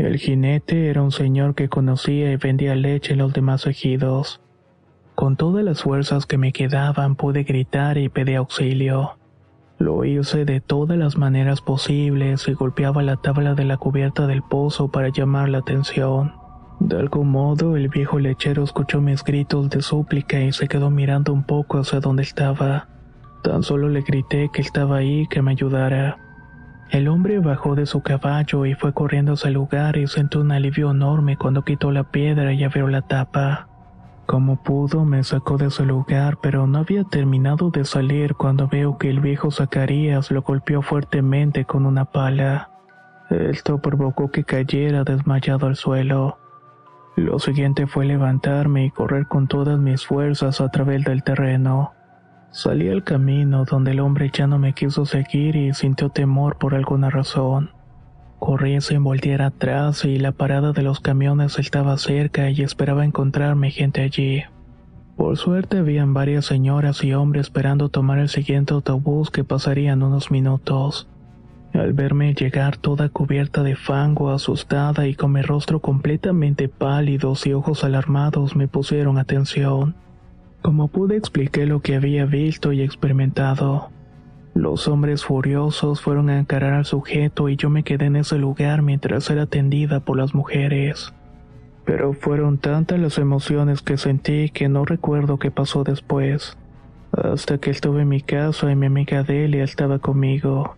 El 0.00 0.16
jinete 0.16 0.88
era 0.88 1.02
un 1.02 1.12
señor 1.12 1.54
que 1.54 1.68
conocía 1.68 2.32
y 2.32 2.36
vendía 2.36 2.74
leche 2.74 3.12
en 3.12 3.18
los 3.18 3.34
demás 3.34 3.66
ejidos. 3.66 4.40
Con 5.14 5.36
todas 5.36 5.62
las 5.62 5.82
fuerzas 5.82 6.24
que 6.24 6.38
me 6.38 6.52
quedaban 6.52 7.16
pude 7.16 7.42
gritar 7.42 7.98
y 7.98 8.08
pedir 8.08 8.36
auxilio. 8.38 9.18
Lo 9.76 10.06
hice 10.06 10.46
de 10.46 10.62
todas 10.62 10.96
las 10.96 11.18
maneras 11.18 11.60
posibles 11.60 12.48
y 12.48 12.54
golpeaba 12.54 13.02
la 13.02 13.16
tabla 13.16 13.54
de 13.54 13.64
la 13.64 13.76
cubierta 13.76 14.26
del 14.26 14.42
pozo 14.42 14.90
para 14.90 15.10
llamar 15.10 15.50
la 15.50 15.58
atención. 15.58 16.32
De 16.78 16.96
algún 16.96 17.28
modo 17.28 17.76
el 17.76 17.90
viejo 17.90 18.18
lechero 18.18 18.64
escuchó 18.64 19.02
mis 19.02 19.22
gritos 19.22 19.68
de 19.68 19.82
súplica 19.82 20.40
y 20.40 20.52
se 20.52 20.66
quedó 20.66 20.88
mirando 20.88 21.34
un 21.34 21.44
poco 21.44 21.76
hacia 21.76 22.00
donde 22.00 22.22
estaba. 22.22 22.88
Tan 23.42 23.62
solo 23.62 23.90
le 23.90 24.00
grité 24.00 24.48
que 24.50 24.62
estaba 24.62 24.96
ahí 24.96 25.26
que 25.28 25.42
me 25.42 25.50
ayudara. 25.50 26.29
El 26.90 27.06
hombre 27.06 27.38
bajó 27.38 27.76
de 27.76 27.86
su 27.86 28.02
caballo 28.02 28.66
y 28.66 28.74
fue 28.74 28.92
corriendo 28.92 29.34
hacia 29.34 29.46
el 29.46 29.54
lugar 29.54 29.96
y 29.96 30.08
sentí 30.08 30.38
un 30.38 30.50
alivio 30.50 30.90
enorme 30.90 31.36
cuando 31.36 31.62
quitó 31.62 31.92
la 31.92 32.02
piedra 32.02 32.52
y 32.52 32.64
abrió 32.64 32.88
la 32.88 33.02
tapa. 33.02 33.68
Como 34.26 34.62
pudo, 34.62 35.04
me 35.04 35.22
sacó 35.22 35.56
de 35.56 35.70
su 35.70 35.84
lugar, 35.84 36.38
pero 36.42 36.66
no 36.66 36.78
había 36.78 37.04
terminado 37.04 37.70
de 37.70 37.84
salir 37.84 38.34
cuando 38.34 38.66
veo 38.66 38.98
que 38.98 39.08
el 39.08 39.20
viejo 39.20 39.52
Zacarías 39.52 40.32
lo 40.32 40.42
golpeó 40.42 40.82
fuertemente 40.82 41.64
con 41.64 41.86
una 41.86 42.06
pala. 42.06 42.70
Esto 43.30 43.78
provocó 43.78 44.32
que 44.32 44.42
cayera 44.42 45.04
desmayado 45.04 45.68
al 45.68 45.76
suelo. 45.76 46.38
Lo 47.14 47.38
siguiente 47.38 47.86
fue 47.86 48.04
levantarme 48.04 48.84
y 48.84 48.90
correr 48.90 49.28
con 49.28 49.46
todas 49.46 49.78
mis 49.78 50.04
fuerzas 50.04 50.60
a 50.60 50.70
través 50.70 51.04
del 51.04 51.22
terreno. 51.22 51.92
Salí 52.52 52.88
al 52.88 53.04
camino 53.04 53.64
donde 53.64 53.92
el 53.92 54.00
hombre 54.00 54.30
ya 54.34 54.48
no 54.48 54.58
me 54.58 54.72
quiso 54.72 55.06
seguir 55.06 55.54
y 55.54 55.72
sintió 55.72 56.08
temor 56.08 56.58
por 56.58 56.74
alguna 56.74 57.08
razón. 57.08 57.70
Corrí 58.40 58.80
sin 58.80 59.04
voltear 59.04 59.42
atrás 59.42 60.04
y 60.04 60.18
la 60.18 60.32
parada 60.32 60.72
de 60.72 60.82
los 60.82 60.98
camiones 60.98 61.60
estaba 61.60 61.96
cerca 61.96 62.50
y 62.50 62.62
esperaba 62.62 63.04
encontrarme 63.04 63.70
gente 63.70 64.02
allí. 64.02 64.42
Por 65.16 65.36
suerte 65.36 65.78
habían 65.78 66.12
varias 66.12 66.46
señoras 66.46 67.04
y 67.04 67.14
hombres 67.14 67.46
esperando 67.46 67.88
tomar 67.88 68.18
el 68.18 68.28
siguiente 68.28 68.74
autobús 68.74 69.30
que 69.30 69.44
pasaría 69.44 69.92
en 69.92 70.02
unos 70.02 70.32
minutos. 70.32 71.08
Al 71.72 71.92
verme 71.92 72.34
llegar 72.34 72.78
toda 72.78 73.10
cubierta 73.10 73.62
de 73.62 73.76
fango, 73.76 74.30
asustada 74.30 75.06
y 75.06 75.14
con 75.14 75.30
mi 75.32 75.42
rostro 75.42 75.78
completamente 75.78 76.68
pálido 76.68 77.34
y 77.44 77.52
ojos 77.52 77.84
alarmados 77.84 78.56
me 78.56 78.66
pusieron 78.66 79.18
atención. 79.18 79.94
Como 80.62 80.88
pude 80.88 81.16
expliqué 81.16 81.64
lo 81.64 81.80
que 81.80 81.96
había 81.96 82.26
visto 82.26 82.72
y 82.72 82.82
experimentado. 82.82 83.90
Los 84.54 84.88
hombres 84.88 85.24
furiosos 85.24 86.02
fueron 86.02 86.28
a 86.28 86.38
encarar 86.38 86.74
al 86.74 86.84
sujeto 86.84 87.48
y 87.48 87.56
yo 87.56 87.70
me 87.70 87.82
quedé 87.82 88.06
en 88.06 88.16
ese 88.16 88.36
lugar 88.36 88.82
mientras 88.82 89.30
era 89.30 89.42
atendida 89.42 90.00
por 90.00 90.18
las 90.18 90.34
mujeres. 90.34 91.14
Pero 91.86 92.12
fueron 92.12 92.58
tantas 92.58 92.98
las 92.98 93.16
emociones 93.16 93.80
que 93.80 93.96
sentí 93.96 94.50
que 94.50 94.68
no 94.68 94.84
recuerdo 94.84 95.38
qué 95.38 95.50
pasó 95.50 95.82
después. 95.82 96.58
Hasta 97.12 97.58
que 97.58 97.70
estuve 97.70 98.02
en 98.02 98.08
mi 98.08 98.20
casa 98.20 98.70
y 98.70 98.76
mi 98.76 98.86
amiga 98.86 99.22
Delia 99.22 99.64
estaba 99.64 99.98
conmigo. 99.98 100.76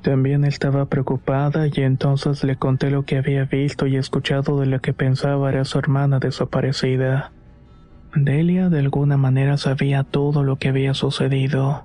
También 0.00 0.44
estaba 0.44 0.86
preocupada 0.86 1.66
y 1.66 1.82
entonces 1.82 2.42
le 2.44 2.56
conté 2.56 2.90
lo 2.90 3.04
que 3.04 3.18
había 3.18 3.44
visto 3.44 3.86
y 3.86 3.96
escuchado 3.96 4.58
de 4.58 4.66
lo 4.66 4.80
que 4.80 4.92
pensaba 4.92 5.50
era 5.50 5.64
su 5.64 5.78
hermana 5.78 6.18
desaparecida. 6.18 7.30
Delia 8.14 8.68
de 8.68 8.78
alguna 8.78 9.16
manera 9.16 9.56
sabía 9.56 10.04
todo 10.04 10.44
lo 10.44 10.56
que 10.56 10.68
había 10.68 10.92
sucedido. 10.92 11.84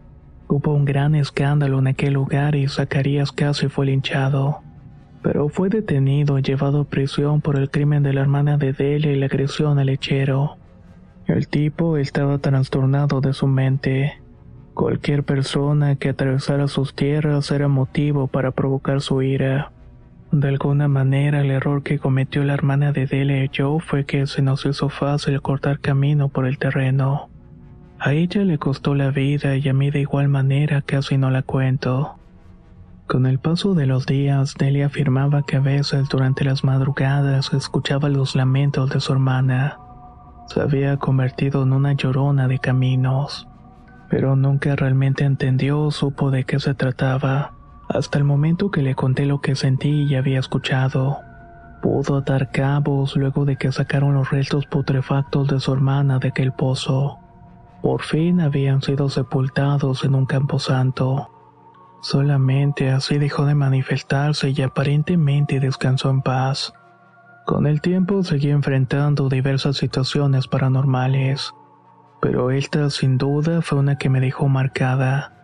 Hubo 0.49 0.73
un 0.73 0.83
gran 0.83 1.15
escándalo 1.15 1.79
en 1.79 1.87
aquel 1.87 2.13
lugar 2.13 2.55
y 2.55 2.67
Zacarías 2.67 3.31
casi 3.31 3.69
fue 3.69 3.85
linchado. 3.85 4.59
Pero 5.21 5.47
fue 5.47 5.69
detenido 5.69 6.37
y 6.37 6.41
llevado 6.41 6.81
a 6.81 6.83
prisión 6.85 7.41
por 7.41 7.57
el 7.57 7.69
crimen 7.69 8.03
de 8.03 8.13
la 8.13 8.21
hermana 8.21 8.57
de 8.57 8.73
Delia 8.73 9.13
y 9.13 9.15
la 9.15 9.27
agresión 9.27 9.79
al 9.79 9.85
lechero. 9.85 10.57
El 11.27 11.47
tipo 11.47 11.97
estaba 11.97 12.37
trastornado 12.39 13.21
de 13.21 13.33
su 13.33 13.47
mente. 13.47 14.21
Cualquier 14.73 15.23
persona 15.23 15.95
que 15.95 16.09
atravesara 16.09 16.67
sus 16.67 16.93
tierras 16.93 17.51
era 17.51 17.67
motivo 17.67 18.27
para 18.27 18.51
provocar 18.51 19.01
su 19.01 19.21
ira. 19.21 19.71
De 20.31 20.49
alguna 20.49 20.87
manera 20.87 21.41
el 21.41 21.51
error 21.51 21.83
que 21.83 21.99
cometió 21.99 22.43
la 22.43 22.53
hermana 22.53 22.91
de 22.91 23.07
Delia 23.07 23.45
y 23.45 23.49
yo 23.49 23.79
fue 23.79 24.05
que 24.05 24.27
se 24.27 24.41
nos 24.41 24.65
hizo 24.65 24.89
fácil 24.89 25.41
cortar 25.41 25.79
camino 25.79 26.27
por 26.27 26.45
el 26.45 26.57
terreno. 26.57 27.29
A 27.99 28.13
ella 28.13 28.43
le 28.43 28.57
costó 28.57 28.93
la 28.93 29.09
vida 29.09 29.55
y 29.55 29.67
a 29.69 29.73
mí 29.73 29.89
de 29.89 30.01
igual 30.01 30.27
manera 30.27 30.81
casi 30.81 31.17
no 31.17 31.31
la 31.31 31.43
cuento. 31.43 32.17
Con 33.07 33.25
el 33.25 33.39
paso 33.39 33.73
de 33.73 33.85
los 33.85 34.05
días, 34.05 34.55
Delia 34.59 34.87
afirmaba 34.87 35.43
que 35.43 35.55
a 35.55 35.61
veces 35.61 36.09
durante 36.09 36.43
las 36.43 36.65
madrugadas 36.65 37.53
escuchaba 37.53 38.09
los 38.09 38.35
lamentos 38.35 38.89
de 38.89 38.99
su 38.99 39.13
hermana. 39.13 39.79
Se 40.47 40.59
había 40.59 40.97
convertido 40.97 41.63
en 41.63 41.71
una 41.71 41.93
llorona 41.93 42.49
de 42.49 42.59
caminos, 42.59 43.47
pero 44.09 44.35
nunca 44.35 44.75
realmente 44.75 45.23
entendió 45.23 45.79
o 45.81 45.91
supo 45.91 46.31
de 46.31 46.43
qué 46.43 46.59
se 46.59 46.73
trataba, 46.73 47.53
hasta 47.89 48.17
el 48.17 48.23
momento 48.23 48.71
que 48.71 48.81
le 48.81 48.95
conté 48.95 49.25
lo 49.25 49.41
que 49.41 49.55
sentí 49.55 50.03
y 50.03 50.15
había 50.15 50.39
escuchado. 50.39 51.19
Pudo 51.81 52.17
atar 52.17 52.51
cabos 52.51 53.15
luego 53.15 53.45
de 53.45 53.55
que 53.55 53.71
sacaron 53.71 54.13
los 54.13 54.29
restos 54.31 54.65
putrefactos 54.65 55.47
de 55.47 55.59
su 55.59 55.73
hermana 55.73 56.19
de 56.19 56.29
aquel 56.29 56.51
pozo 56.51 57.19
por 57.81 58.01
fin 58.01 58.41
habían 58.41 58.81
sido 58.81 59.07
sepultados 59.07 60.03
en 60.03 60.15
un 60.15 60.25
camposanto. 60.25 61.29
Solamente 62.01 62.91
así 62.91 63.17
dejó 63.17 63.45
de 63.45 63.55
manifestarse 63.55 64.49
y 64.49 64.61
aparentemente 64.61 65.59
descansó 65.59 66.09
en 66.09 66.21
paz. 66.21 66.73
Con 67.45 67.65
el 67.65 67.81
tiempo 67.81 68.23
seguí 68.23 68.49
enfrentando 68.49 69.29
diversas 69.29 69.77
situaciones 69.77 70.47
paranormales, 70.47 71.53
pero 72.21 72.51
esta 72.51 72.89
sin 72.89 73.17
duda 73.17 73.61
fue 73.61 73.79
una 73.79 73.97
que 73.97 74.09
me 74.09 74.19
dejó 74.19 74.49
marcada, 74.49 75.36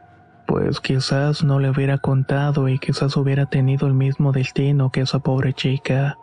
pues 0.47 0.79
quizás 0.79 1.43
no 1.43 1.59
le 1.59 1.69
hubiera 1.69 1.97
contado 1.97 2.67
y 2.67 2.79
quizás 2.79 3.15
hubiera 3.17 3.45
tenido 3.45 3.87
el 3.87 3.93
mismo 3.93 4.31
destino 4.31 4.91
que 4.91 5.01
esa 5.01 5.19
pobre 5.19 5.53
chica. 5.53 6.17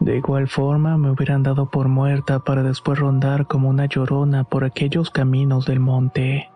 De 0.00 0.16
igual 0.16 0.48
forma 0.48 0.96
me 0.96 1.10
hubieran 1.10 1.42
dado 1.42 1.70
por 1.70 1.88
muerta 1.88 2.40
para 2.40 2.62
después 2.62 2.98
rondar 2.98 3.46
como 3.46 3.68
una 3.68 3.86
llorona 3.86 4.44
por 4.44 4.64
aquellos 4.64 5.10
caminos 5.10 5.66
del 5.66 5.80
monte, 5.80 6.50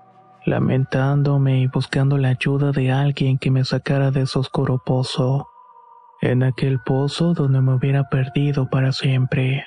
lamentándome 0.46 1.60
y 1.60 1.66
buscando 1.66 2.16
la 2.16 2.28
ayuda 2.28 2.72
de 2.72 2.90
alguien 2.90 3.38
que 3.38 3.50
me 3.50 3.64
sacara 3.64 4.10
de 4.10 4.22
ese 4.22 4.38
oscuro 4.38 4.82
pozo. 4.84 5.48
en 6.22 6.42
aquel 6.42 6.80
pozo 6.80 7.34
donde 7.34 7.60
me 7.60 7.74
hubiera 7.74 8.04
perdido 8.08 8.70
para 8.70 8.92
siempre. 8.92 9.66